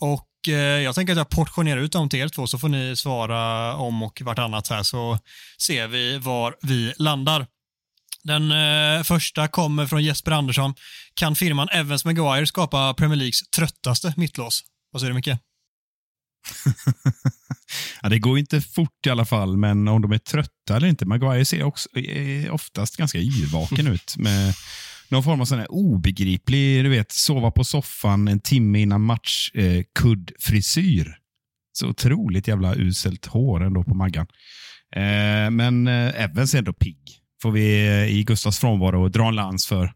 [0.00, 2.96] Och eh, jag tänker att jag portionerar ut dem till er två så får ni
[2.96, 5.18] svara om och vartannat här så
[5.58, 7.46] ser vi var vi landar.
[8.22, 10.74] Den eh, första kommer från Jesper Andersson.
[11.14, 14.64] Kan firman Evans Maguire skapa Premier Leagues tröttaste mittlås?
[14.92, 15.28] Vad säger du Micke?
[18.02, 21.06] Ja, det går inte fort i alla fall, men om de är trötta eller inte.
[21.06, 21.88] Maguire ser också,
[22.50, 24.54] oftast ganska yrvaken ut med
[25.08, 29.50] någon form av sån här obegriplig, du vet, sova på soffan en timme innan match,
[29.54, 31.16] eh, kuddfrisyr.
[31.72, 34.26] Så otroligt jävla uselt hår ändå på Maggan.
[34.96, 37.19] Eh, men eh, Evans är ändå pigg.
[37.42, 39.92] Får vi eh, i Gustavs frånvaro dra en lans för.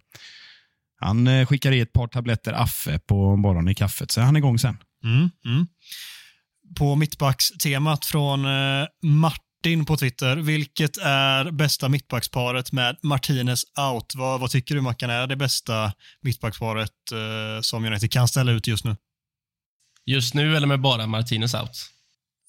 [1.00, 4.36] Han eh, skickar i ett par tabletter Affe på morgonen i kaffet, så är han
[4.36, 4.76] igång sen.
[5.04, 5.66] Mm, mm.
[6.78, 10.36] På mittbackstemat från eh, Martin på Twitter.
[10.36, 14.12] Vilket är bästa mittbacksparet med Martinez out?
[14.14, 18.66] Vad, vad tycker du Mackan är det bästa mittbacksparet eh, som United kan ställa ut
[18.66, 18.96] just nu?
[20.06, 21.90] Just nu eller med bara Martinez out?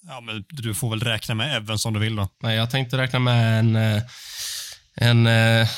[0.07, 2.29] Ja, men du får väl räkna med Evans om du vill då.
[2.43, 4.03] Nej, jag tänkte räkna med en, eh,
[4.95, 5.69] en eh,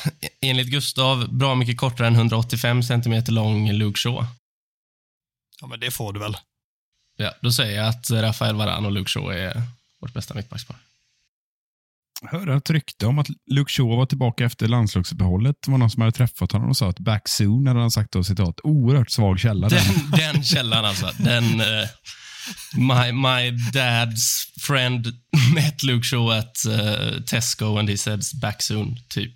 [0.42, 4.26] enligt Gustav, bra mycket kortare än 185 cm lång Luke Shaw.
[5.62, 6.38] Ja, men det får du väl.
[7.18, 9.62] Ja, då säger jag att Rafael Varane och Luke Shaw är
[10.02, 10.76] vårt bästa mittbackspar.
[12.22, 15.56] Jag hörde ett rykte om att Luke Shaw var tillbaka efter landslagsuppehållet.
[15.66, 18.12] Det var någon som hade träffat honom och sa att back soon, hade han sagt
[18.12, 19.70] då, citat, oerhört svag källa.
[19.70, 19.84] Den.
[20.12, 21.12] Den, den källan alltså.
[21.20, 21.90] Den, eh,
[22.74, 25.08] my, my dad's friend
[25.54, 29.34] met Luke Shaw at eh, Tesco and he said back soon, typ.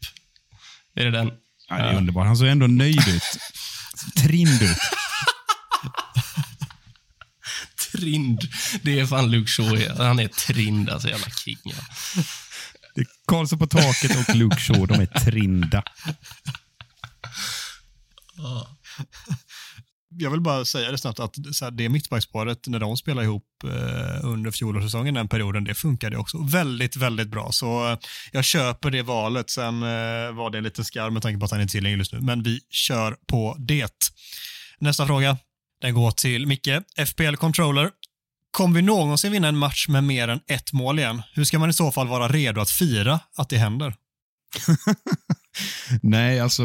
[0.96, 1.32] Är det den?
[1.70, 2.28] Ja, det är underbart.
[2.28, 3.24] Han såg ändå nöjd ut.
[4.16, 4.78] Trind ut.
[7.92, 8.42] Trind.
[8.82, 9.94] Det är fan Luke Shaw.
[9.98, 11.10] Han är trind, alltså.
[11.10, 11.58] Jävla king.
[11.64, 11.74] Ja.
[12.96, 15.84] Det är Karlsson på taket och Luke Shaw, de är trinda.
[20.18, 21.36] Jag vill bara säga det snabbt att
[21.72, 26.96] det mittbacksparet, när de spelade ihop eh, under fjolårssäsongen, den perioden, det funkade också väldigt,
[26.96, 27.52] väldigt bra.
[27.52, 27.98] Så eh,
[28.32, 29.50] jag köper det valet.
[29.50, 32.14] Sen eh, var det en liten skarv med tanke på att han är tillgänglig just
[32.14, 34.12] nu, men vi kör på det.
[34.80, 35.38] Nästa fråga.
[35.82, 36.70] Den går till Micke,
[37.08, 37.92] FPL Controller.
[38.52, 41.22] Kommer vi någonsin vinna en match med mer än ett mål igen?
[41.34, 43.96] Hur ska man i så fall vara redo att fira att det händer?
[46.02, 46.64] Nej, alltså...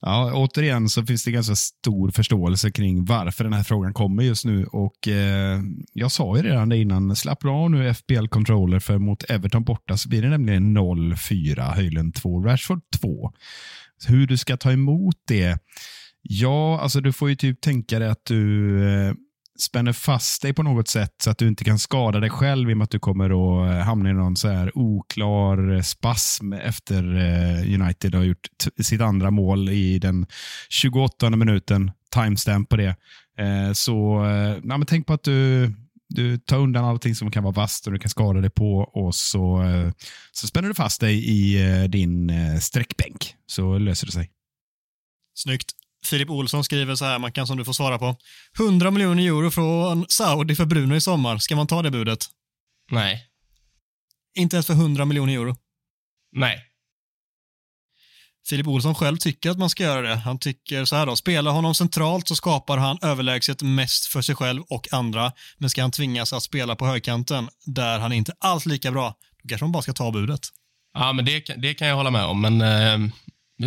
[0.00, 4.44] Ja, återigen så finns det ganska stor förståelse kring varför den här frågan kommer just
[4.44, 4.66] nu.
[4.66, 5.60] Och eh,
[5.92, 9.96] Jag sa ju redan det innan, slappna av nu FBL Controller för mot Everton borta
[9.96, 13.32] så blir det nämligen 0-4, Höjlen 2, Rashford 2.
[14.08, 15.58] Hur du ska ta emot det?
[16.22, 19.14] Ja, alltså du får ju typ tänka dig att du eh,
[19.60, 22.72] spänner fast dig på något sätt så att du inte kan skada dig själv i
[22.72, 26.52] och med att du kommer att eh, hamna i någon så här oklar eh, spasm
[26.52, 28.48] efter eh, United har gjort
[28.82, 30.26] sitt andra mål i den
[30.68, 31.90] 28 minuten.
[32.14, 32.96] Timestamp på det.
[33.74, 34.22] Så
[34.62, 35.70] nej, men tänk på att du,
[36.08, 39.14] du tar undan allting som kan vara vasst och du kan skada dig på och
[39.14, 39.64] så,
[40.32, 44.30] så spänner du fast dig i din sträckbänk så löser det sig.
[45.34, 45.72] Snyggt.
[46.08, 48.16] Filip Olsson skriver så här, man kan som du får svara på.
[48.58, 51.38] 100 miljoner euro från Saudi för Bruno i sommar.
[51.38, 52.24] Ska man ta det budet?
[52.90, 53.24] Nej.
[54.36, 55.56] Inte ens för 100 miljoner euro.
[56.32, 56.64] Nej.
[58.48, 60.14] Filip Olsson själv tycker att man ska göra det.
[60.16, 64.34] Han tycker så här då, spela honom centralt så skapar han överlägset mest för sig
[64.34, 65.32] själv och andra.
[65.58, 69.48] Men ska han tvingas att spela på högkanten, där han inte alls lika bra, då
[69.48, 70.40] kanske man bara ska ta budet.
[70.94, 73.10] Ja, men det, kan- det kan jag hålla med om, men eh,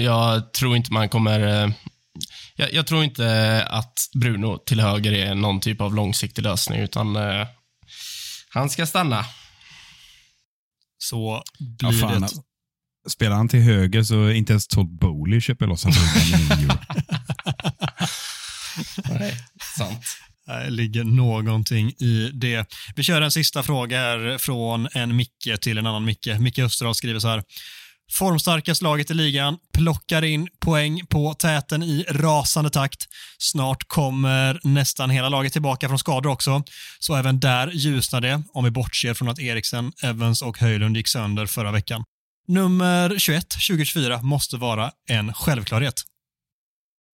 [0.03, 1.63] jag tror inte man kommer...
[1.63, 1.69] Eh,
[2.55, 7.16] jag, jag tror inte att Bruno till höger är någon typ av långsiktig lösning, utan
[7.16, 7.47] eh,
[8.49, 9.26] han ska stanna.
[10.97, 11.43] Så
[11.80, 12.18] Ja, blir fan, det.
[12.18, 12.41] alltså.
[13.09, 16.01] Spelar han till höger så är inte ens Todd Bowley köper loss han för
[16.36, 17.01] 100 miljoner euro.
[19.20, 19.36] Nej,
[19.78, 20.03] sant.
[20.45, 22.66] Det ligger någonting i det.
[22.95, 26.28] Vi kör en sista fråga här från en Micke till en annan Micke.
[26.39, 27.43] Micke Österdahl skriver så här.
[28.12, 33.05] Formstarkast laget i ligan plockar in poäng på täten i rasande takt.
[33.38, 36.64] Snart kommer nästan hela laget tillbaka från skador också,
[36.99, 41.07] så även där ljusnar det om vi bortser från att Eriksen, Evans och Höjlund gick
[41.07, 42.03] sönder förra veckan.
[42.47, 46.01] Nummer 21 2024 måste vara en självklarhet.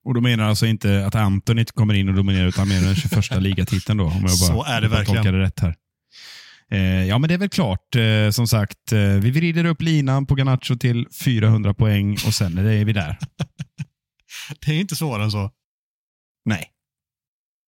[0.06, 2.96] Och då menar alltså inte att Anton inte kommer in och dominerar, utan menar den
[2.96, 4.06] 21 ligatiteln då.
[4.06, 5.24] Om jag bara, Så är det verkligen.
[5.24, 5.76] tolkar det rätt här.
[6.72, 7.96] Eh, ja, men det är väl klart.
[7.96, 12.58] Eh, som sagt, eh, vi vrider upp linan på Garnacho till 400 poäng och sen
[12.58, 13.18] är vi där.
[14.60, 15.52] Det är inte svårare än så.
[16.46, 16.72] Nej.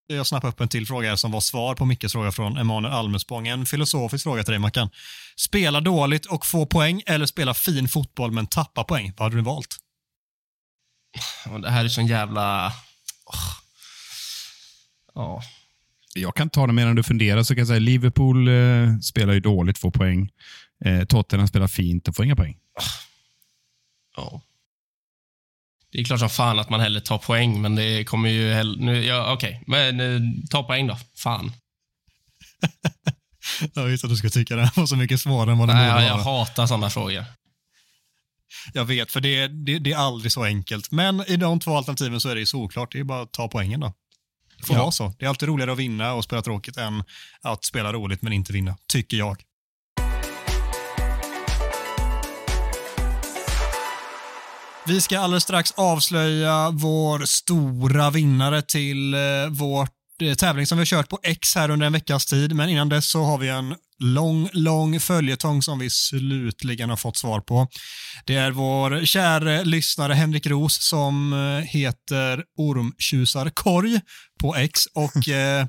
[0.08, 2.94] Jag snappade upp en till fråga här som var svar på Mickes fråga från Emanuel
[2.94, 3.48] Almespång.
[3.48, 4.90] En filosofisk fråga till dig Mackan.
[5.36, 9.14] Spela dåligt och få poäng eller spela fin fotboll men tappa poäng?
[9.18, 9.78] Vad hade du valt?
[11.62, 12.74] Det här är sån jävla...
[13.26, 13.60] åh.
[15.16, 15.42] Ja.
[16.22, 19.40] Jag kan ta det medan du funderar, så kan jag säga Liverpool eh, spelar ju
[19.40, 20.30] dåligt, får poäng.
[20.86, 22.58] Eh, Tottenham spelar fint och får inga poäng.
[24.18, 24.42] ja.
[25.92, 28.54] Det är klart som fan att man hellre tar poäng, men det kommer ju...
[28.54, 28.80] Hell...
[28.80, 30.98] Nu, ja, Okej, men eh, ta poäng då.
[31.16, 31.52] Fan.
[33.74, 35.74] Jag visste att du skulle tycka det här var så mycket svårare än vad det
[35.74, 36.24] borde jag, jag vara.
[36.40, 37.26] hatar sådana frågor.
[38.74, 40.92] Jag vet, för det, det, det är aldrig så enkelt.
[40.92, 42.92] Men i de två alternativen så är det ju såklart.
[42.92, 43.94] Det är bara att ta poängen då.
[44.60, 44.82] Det får Ja.
[44.82, 45.14] vara så.
[45.20, 47.04] Det är alltid roligare att vinna och spela tråkigt än
[47.42, 49.38] att spela roligt men inte vinna, tycker jag.
[54.88, 59.90] Vi ska alldeles strax avslöja vår stora vinnare till eh, vårt
[60.22, 62.56] eh, tävling som vi har kört på X här under en veckas tid.
[62.56, 67.18] Men innan dess så har vi en lång, lång följetong som vi slutligen har fått
[67.18, 67.68] svar på.
[68.26, 74.02] Det är vår kära lyssnare Henrik Ros som eh, heter Ormtjusarkorg
[74.42, 75.66] på X och eh,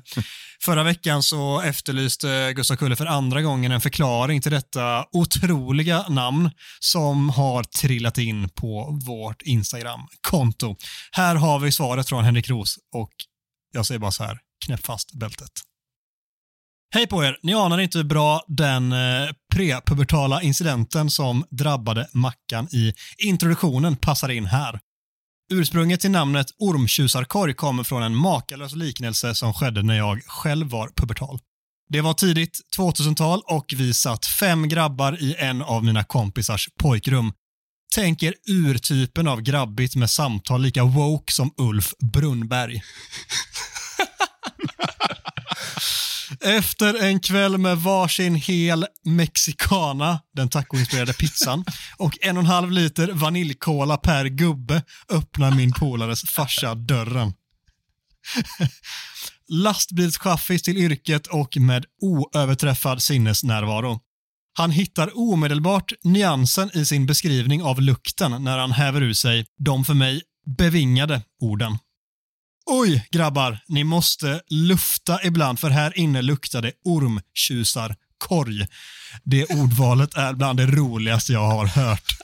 [0.65, 6.49] förra veckan så efterlyste Gustav Kulle för andra gången en förklaring till detta otroliga namn
[6.79, 10.75] som har trillat in på vårt Instagram-konto.
[11.11, 13.11] Här har vi svaret från Henrik Ros och
[13.73, 15.70] jag säger bara så här, knäpp fast bältet.
[16.93, 17.37] Hej på er!
[17.43, 24.29] Ni anar inte hur bra den eh, prepubertala incidenten som drabbade Mackan i introduktionen passar
[24.29, 24.79] in här.
[25.53, 30.89] Ursprunget till namnet ormtjusarkorg kommer från en makalös liknelse som skedde när jag själv var
[30.95, 31.39] pubertal.
[31.89, 37.33] Det var tidigt 2000-tal och vi satt fem grabbar i en av mina kompisars pojkrum.
[37.95, 42.81] Tänk er urtypen av grabbigt med samtal lika woke som Ulf Brunnberg.
[46.43, 51.65] Efter en kväll med varsin hel mexicana, den tacoinspirerade pizzan,
[51.97, 57.33] och en och en halv liter vaniljkola per gubbe öppnar min polares farsa dörren.
[59.49, 63.99] Lastbilschaffis till yrket och med oöverträffad sinnesnärvaro.
[64.53, 69.85] Han hittar omedelbart nyansen i sin beskrivning av lukten när han häver ur sig de
[69.85, 70.21] för mig
[70.57, 71.77] bevingade orden.
[72.65, 78.67] Oj, grabbar, ni måste lufta ibland för här inne luktar det ormtjusarkorg.
[79.23, 82.17] Det ordvalet är bland det roligaste jag har hört.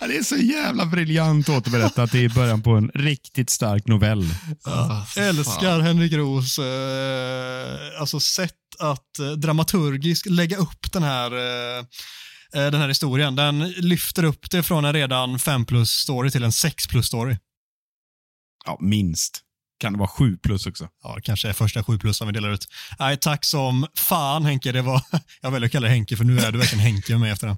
[0.00, 2.12] Ja, det är så jävla briljant återberättat.
[2.12, 4.34] Det är början på en riktigt stark novell.
[5.16, 11.84] Älskar Henrik Roos eh, alltså sätt att eh, dramaturgiskt lägga upp den här, eh,
[12.52, 13.36] den här historien.
[13.36, 17.36] Den lyfter upp det från en redan 5 plus story till en 6 plus story.
[18.66, 19.44] Ja, minst.
[19.80, 20.88] Kan det vara sju plus också?
[21.02, 22.68] Ja, det kanske är första 7 plus som vi delar ut.
[22.98, 24.72] Nej, tack som fan Henke.
[24.72, 25.02] Det var,
[25.40, 27.46] jag väljer att kalla dig Henke för nu är du verkligen Henke med mig efter
[27.46, 27.56] den.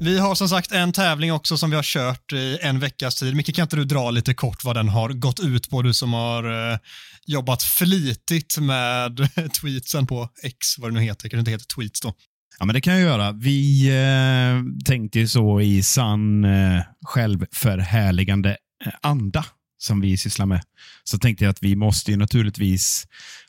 [0.00, 3.36] Vi har som sagt en tävling också som vi har kört i en veckas tid.
[3.36, 5.82] Micke, kan inte du dra lite kort vad den har gått ut på?
[5.82, 6.78] Du som har eh,
[7.26, 9.28] jobbat flitigt med
[9.60, 11.28] tweetsen på X, vad det nu heter.
[11.28, 12.14] Kanske inte heter tweets då.
[12.58, 13.32] Ja, men det kan jag göra.
[13.32, 18.50] Vi eh, tänkte ju så i sann eh, självförhärligande
[18.86, 19.44] eh, anda
[19.78, 20.62] som vi sysslar med,
[21.04, 23.06] så tänkte jag att vi måste ju naturligtvis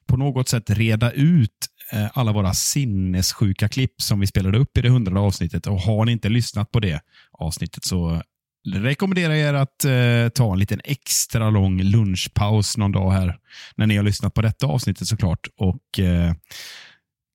[0.08, 1.50] på något sätt reda ut
[1.92, 5.68] eh, alla våra sinnessjuka klipp som vi spelade upp i det hundrade avsnittet.
[5.68, 7.02] Och har ni inte lyssnat på det
[7.32, 8.22] avsnittet så
[8.68, 13.38] rekommenderar jag er att eh, ta en liten extra lång lunchpaus någon dag här
[13.76, 16.34] när ni har lyssnat på detta avsnittet såklart och eh,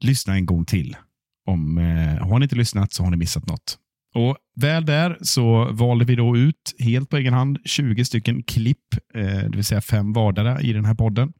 [0.04, 0.96] lyssna en gång till.
[1.48, 3.78] Om, eh, har ni inte lyssnat så har ni missat något.
[4.14, 8.94] Och Väl där så valde vi då ut helt på egen hand 20 stycken klipp,
[9.14, 11.32] eh, det vill säga fem vardera i den här podden,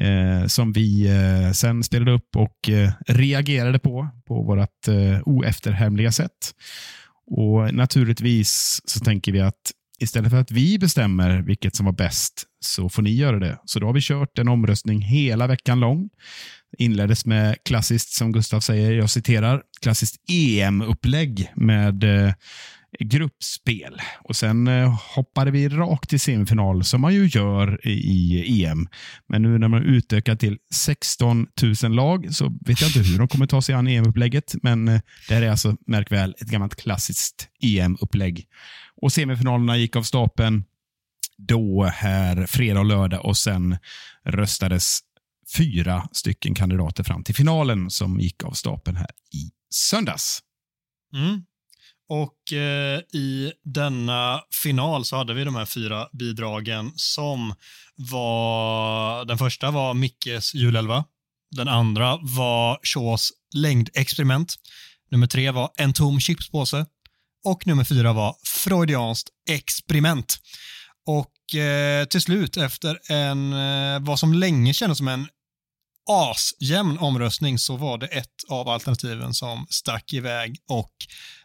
[0.00, 6.12] eh, som vi eh, sen spelade upp och eh, reagerade på, på vårt eh, oefterhämliga
[6.12, 6.54] sätt.
[7.30, 12.44] Och Naturligtvis så tänker vi att istället för att vi bestämmer vilket som var bäst
[12.60, 13.58] så får ni göra det.
[13.64, 16.08] Så då har vi kört en omröstning hela veckan lång.
[16.78, 22.32] Inleddes med klassiskt, som Gustav säger, jag citerar, klassiskt EM-upplägg med eh,
[22.98, 24.00] gruppspel.
[24.24, 28.88] Och Sen eh, hoppade vi rakt till semifinal, som man ju gör i, i EM.
[29.28, 31.46] Men nu när man utökar till 16
[31.82, 34.54] 000 lag så vet jag inte hur de kommer ta sig an EM-upplägget.
[34.62, 38.46] Men eh, det här är alltså, märk väl, ett gammalt klassiskt EM-upplägg.
[39.02, 40.64] Och Semifinalerna gick av stapeln
[41.38, 43.76] då här fredag och lördag och sen
[44.24, 45.00] röstades
[45.56, 50.40] fyra stycken kandidater fram till finalen som gick av stapeln här i söndags.
[51.14, 51.42] Mm.
[52.08, 57.54] Och eh, i denna final så hade vi de här fyra bidragen som
[57.96, 59.24] var...
[59.24, 61.04] Den första var Mickes julelva.
[61.50, 64.54] Den andra var Shaws längdexperiment.
[65.10, 66.86] Nummer tre var En tom chipspåse.
[67.44, 70.38] Och nummer fyra var Freudianskt experiment.
[71.06, 75.28] Och eh, till slut, efter en, eh, vad som länge kändes som en
[76.06, 80.92] asjämn omröstning så var det ett av alternativen som stack iväg och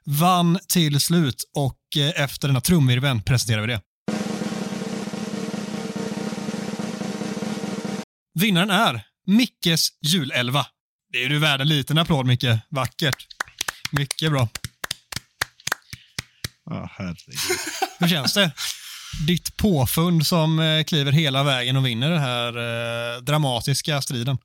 [0.05, 3.81] vann till slut och eh, efter denna trumvirveln presenterar vi det.
[8.39, 10.65] Vinnaren är Mickes julelva.
[11.13, 12.45] Det är du värd en liten applåd Micke.
[12.69, 13.27] Vackert.
[13.91, 14.49] Mycket bra.
[16.65, 17.35] Ja, herregud.
[17.99, 18.51] Hur känns det?
[19.27, 24.37] Ditt påfund som eh, kliver hela vägen och vinner den här eh, dramatiska striden.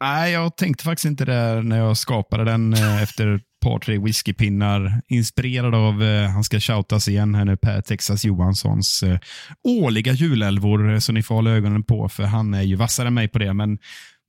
[0.00, 3.98] Nej, jag tänkte faktiskt inte det när jag skapade den eh, efter ett par, tre
[3.98, 5.02] whiskypinnar.
[5.08, 9.18] Inspirerad av, eh, han ska shoutas igen här nu, Per Texas Johanssons eh,
[9.64, 13.28] årliga julälvor, så ni får hålla ögonen på, för han är ju vassare än mig
[13.28, 13.54] på det.
[13.54, 13.78] Men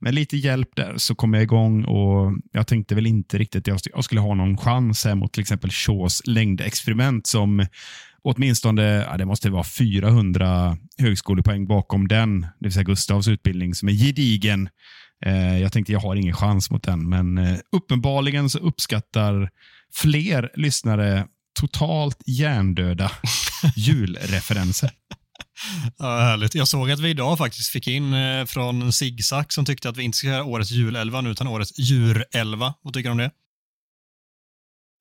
[0.02, 3.68] med lite hjälp där så kom jag igång och jag tänkte väl inte riktigt att
[3.68, 7.66] jag jag skulle ha någon chans här mot till exempel Shaws längdexperiment som
[8.22, 13.90] åtminstone, ja, det måste vara 400 högskolepoäng bakom den, det vill säga Gustavs utbildning som
[13.90, 14.70] är gedigen.
[15.26, 19.50] Eh, jag tänkte jag har ingen chans mot den, men eh, uppenbarligen så uppskattar
[19.94, 21.28] fler lyssnare
[21.60, 23.12] totalt hjärndöda
[23.76, 24.92] julreferenser.
[25.98, 26.56] Ja, härligt.
[26.56, 30.04] Jag såg att vi idag faktiskt fick in eh, från Zigzag som tyckte att vi
[30.04, 32.74] inte ska göra årets julelva nu, utan årets djurelva.
[32.82, 33.32] Vad tycker du om det?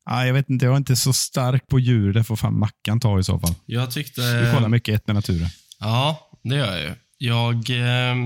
[0.04, 2.12] Ah, jag vet inte, jag är inte så stark på djur.
[2.12, 3.54] Det får fan Mackan ta i så fall.
[3.66, 4.40] Jag tyckte...
[4.40, 5.48] Du kollar mycket Ett med naturen.
[5.80, 6.94] Ja, det gör jag ju.
[7.18, 8.16] Jag, eh,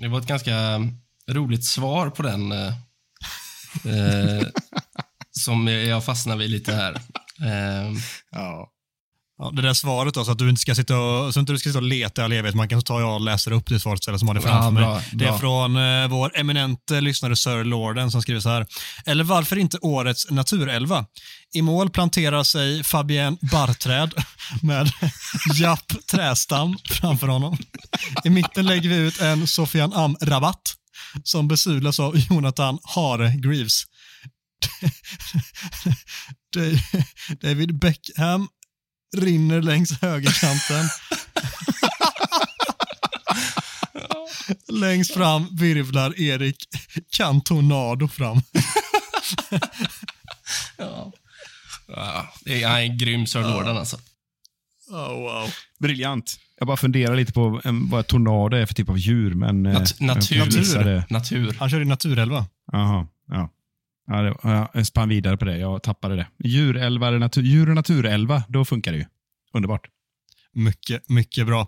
[0.00, 0.52] det var ett ganska
[1.30, 2.74] roligt svar på den eh,
[3.84, 4.46] eh,
[5.30, 6.92] som jag fastnade vid lite här.
[7.44, 7.92] Eh,
[8.30, 8.68] Ja.
[9.42, 11.58] Ja, det där svaret då, så att du inte ska sitta och, så inte du
[11.58, 12.54] ska sitta och leta all evighet.
[12.54, 14.70] Man kan ta jag och läser upp det svaret istället som har det framför Ja,
[14.70, 14.82] mig.
[14.82, 15.38] bra, Det är bra.
[15.38, 18.66] från eh, vår eminente lyssnare Sir Lorden som skriver så här.
[19.06, 21.06] Eller varför inte årets naturelva?
[21.54, 24.14] I mål planterar sig Fabien Barträd
[24.62, 24.90] med
[25.54, 27.58] Japp Trästam framför honom.
[28.24, 30.74] I mitten lägger vi ut en Sofian Am-rabatt
[31.24, 33.82] som besudlas av Jonathan Hare Greaves.
[37.42, 38.48] David Beckham
[39.16, 40.88] rinner längs högerkanten.
[44.68, 46.68] Längst fram virvlar Erik
[47.10, 48.42] Cantonado fram.
[51.88, 53.96] ja, det är en grym Sir Lorden alltså.
[54.90, 55.50] Oh, wow.
[55.80, 56.36] Briljant.
[56.58, 57.60] Jag bara funderar lite på
[57.90, 59.66] vad ett tornado är för typ av djur, men...
[59.66, 60.84] eh, Nat- natur.
[60.84, 61.04] det.
[61.10, 61.56] Natur.
[61.58, 62.46] Han kör i naturelva.
[62.72, 63.50] Jaha, ja.
[64.06, 65.58] Ja, det, ja, jag spann vidare på det.
[65.58, 66.26] Jag tappade det.
[66.44, 69.04] Djurälva, eller natur, djur och naturälva, då funkar det ju.
[69.54, 69.88] Underbart.
[70.54, 71.60] Mycket, mycket bra.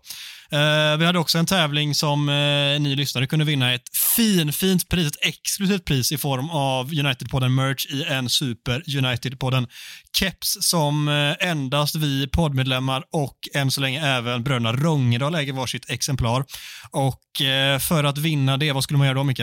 [0.50, 4.88] Eh, vi hade också en tävling som eh, ni lyssnare kunde vinna ett fin, fint
[4.88, 9.68] pris, ett exklusivt pris i form av United-podden merch i en Super United-podden
[10.18, 15.90] keps som eh, endast vi poddmedlemmar och än så länge även bröderna Rongedal äger varsitt
[15.90, 16.44] exemplar.
[16.90, 19.42] Och eh, för att vinna det, vad skulle man göra då Micke?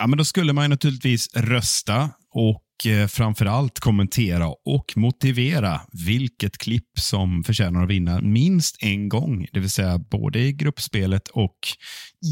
[0.00, 5.80] Ja, men då skulle man ju naturligtvis rösta och framför eh, framförallt kommentera och motivera
[6.06, 9.46] vilket klipp som förtjänar att vinna minst en gång.
[9.52, 11.58] Det vill säga både i gruppspelet och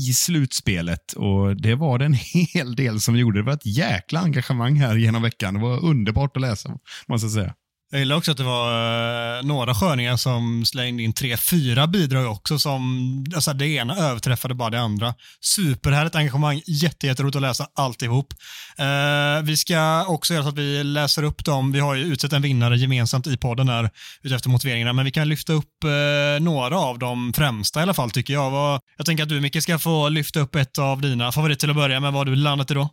[0.08, 1.12] i slutspelet.
[1.12, 2.12] Och Det var det en
[2.54, 3.38] hel del som gjorde.
[3.38, 5.54] Det var ett jäkla engagemang här genom veckan.
[5.54, 7.54] Det var underbart att läsa, måste jag säga.
[7.90, 12.32] Jag gillar också att det var eh, några sköningar som slängde in tre, fyra bidrag
[12.32, 15.14] också som, alltså det ena överträffade bara det andra.
[15.40, 18.34] Superhärligt engagemang, jättejätteroligt att läsa alltihop.
[18.78, 22.32] Eh, vi ska också göra så att vi läser upp dem, vi har ju utsett
[22.32, 23.90] en vinnare gemensamt i podden här
[24.22, 28.10] utefter motiveringarna, men vi kan lyfta upp eh, några av de främsta i alla fall
[28.10, 28.50] tycker jag.
[28.50, 31.70] Vad, jag tänker att du Micke ska få lyfta upp ett av dina favoriter till
[31.70, 32.88] att börja med, vad har du landat i då?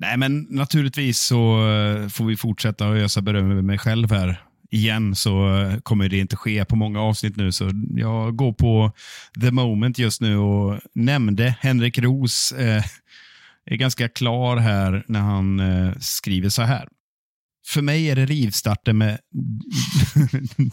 [0.00, 4.42] Nej, men naturligtvis så eh, får vi fortsätta att ösa beröm över mig själv här.
[4.70, 8.92] Igen så eh, kommer det inte ske på många avsnitt nu, så jag går på
[9.40, 12.52] the moment just nu och nämnde Henrik Ros.
[12.52, 12.82] Eh,
[13.66, 16.88] är ganska klar här när han eh, skriver så här.
[17.68, 19.18] För mig är det rivstarten med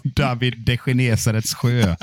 [0.16, 1.96] David de Genesarets sjö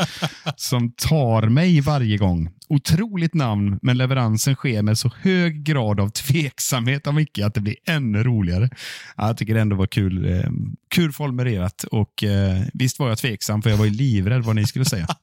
[0.57, 2.51] som tar mig varje gång.
[2.68, 7.61] Otroligt namn, men leveransen sker med så hög grad av tveksamhet av Micke att det
[7.61, 8.70] blir ännu roligare.
[9.16, 10.51] Ja, jag tycker det ändå var kul, eh,
[10.95, 14.66] kul formulerat och eh, visst var jag tveksam för jag var ju livrädd vad ni
[14.66, 15.07] skulle säga.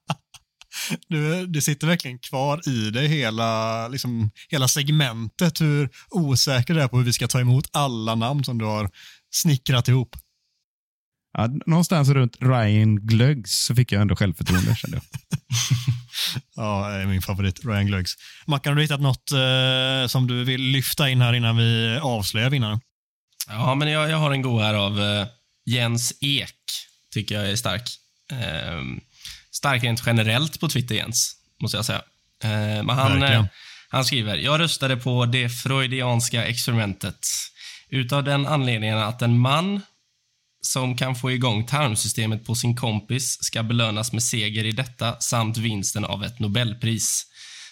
[1.08, 6.88] Du, det sitter verkligen kvar i dig hela, liksom, hela segmentet hur osäker du är
[6.88, 8.90] på hur vi ska ta emot alla namn som du har
[9.32, 10.16] snickrat ihop.
[11.38, 15.04] Ja, någonstans runt Ryan Glöggs så fick jag ändå självförtroende kände jag.
[16.56, 18.14] Ja, det är min favorit, Ryan Gluggs.
[18.48, 22.50] Mackan, har du hittat något eh, som du vill lyfta in här innan vi avslöjar
[22.50, 22.80] vinnaren?
[23.48, 25.28] Ja, men jag, jag har en god här av eh,
[25.66, 26.56] Jens Ek.
[27.14, 27.90] Tycker jag är stark.
[28.32, 28.82] Eh,
[29.52, 32.02] stark rent generellt på Twitter, Jens, måste jag säga.
[32.44, 33.46] Eh, men han, eh,
[33.90, 37.20] han skriver, jag röstade på det freudianska experimentet.
[37.92, 39.82] Utav den anledningen att en man
[40.62, 45.58] som kan få igång tarmsystemet på sin kompis ska belönas med seger i detta samt
[45.58, 47.26] vinsten av ett Nobelpris.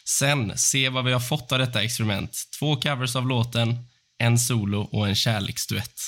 [0.06, 2.44] Sen, se vad vi har fått av detta experiment.
[2.60, 3.86] Två covers av låten,
[4.18, 6.00] en solo och en kärleksduett.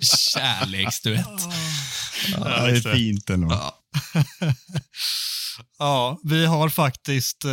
[0.34, 1.26] kärleksduett.
[2.32, 3.48] Ja, det är fint ändå.
[3.50, 3.82] Ja.
[5.78, 7.50] Ja, vi har faktiskt eh,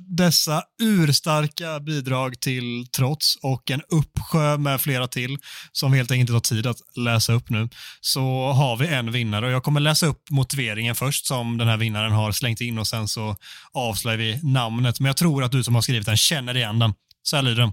[0.00, 5.38] dessa urstarka bidrag till trots och en uppsjö med flera till
[5.72, 7.68] som vi helt enkelt inte har tid att läsa upp nu.
[8.00, 11.76] Så har vi en vinnare och jag kommer läsa upp motiveringen först som den här
[11.76, 13.36] vinnaren har slängt in och sen så
[13.72, 15.00] avslöjar vi namnet.
[15.00, 16.94] Men jag tror att du som har skrivit den känner igen den.
[17.22, 17.72] Så här lyder den.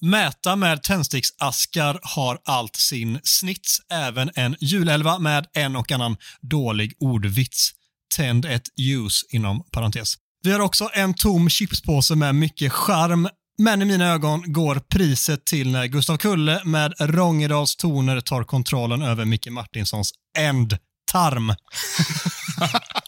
[0.00, 6.92] Mäta med tändsticksaskar har allt sin snits, även en julelva med en och annan dålig
[6.98, 7.70] ordvits.
[8.16, 10.14] Tänd ett ljus inom parentes.
[10.42, 15.46] Vi har också en tom chipspåse med mycket charm, men i mina ögon går priset
[15.46, 21.54] till när Gustav Kulle med Rångedals toner tar kontrollen över Micke Martinssons ändtarm.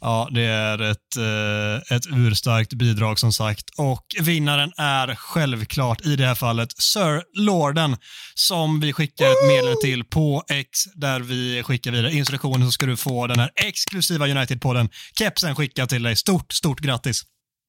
[0.00, 3.64] Ja, det är ett, eh, ett urstarkt bidrag som sagt.
[3.76, 7.96] Och vinnaren är självklart i det här fallet Sir Lorden
[8.34, 12.86] som vi skickar ett meddelande till på X där vi skickar vidare instruktionen så ska
[12.86, 14.88] du få den här exklusiva United-podden
[15.18, 16.16] kepsen skickad till dig.
[16.16, 17.22] Stort, stort grattis.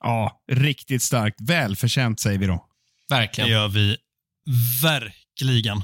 [0.03, 1.41] Ja, riktigt starkt.
[1.41, 2.65] Välförtjänt säger vi då.
[3.09, 3.49] Det Verkligen.
[3.49, 3.97] gör vi
[4.83, 5.83] verkligen.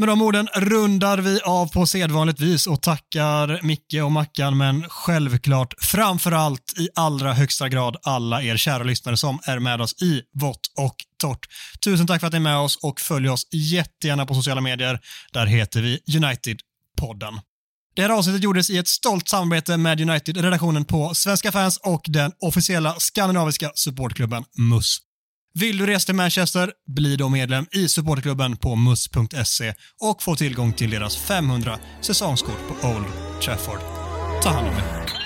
[0.00, 4.84] Med de orden rundar vi av på sedvanligt vis och tackar Micke och Mackan, men
[4.88, 10.02] självklart framför allt i allra högsta grad alla er kära lyssnare som är med oss
[10.02, 11.46] i vått och torrt.
[11.84, 15.00] Tusen tack för att ni är med oss och följ oss jättegärna på sociala medier.
[15.32, 17.40] Där heter vi United-podden.
[17.96, 22.32] Det här avsnittet gjordes i ett stolt samarbete med United-redaktionen på Svenska fans och den
[22.40, 25.07] officiella skandinaviska supportklubben MUS.
[25.54, 30.72] Vill du resa till Manchester, bli då medlem i supporterklubben på mus.se och få tillgång
[30.72, 33.06] till deras 500 säsongskort på Old
[33.42, 33.80] Trafford.
[34.42, 35.17] Ta hand om er.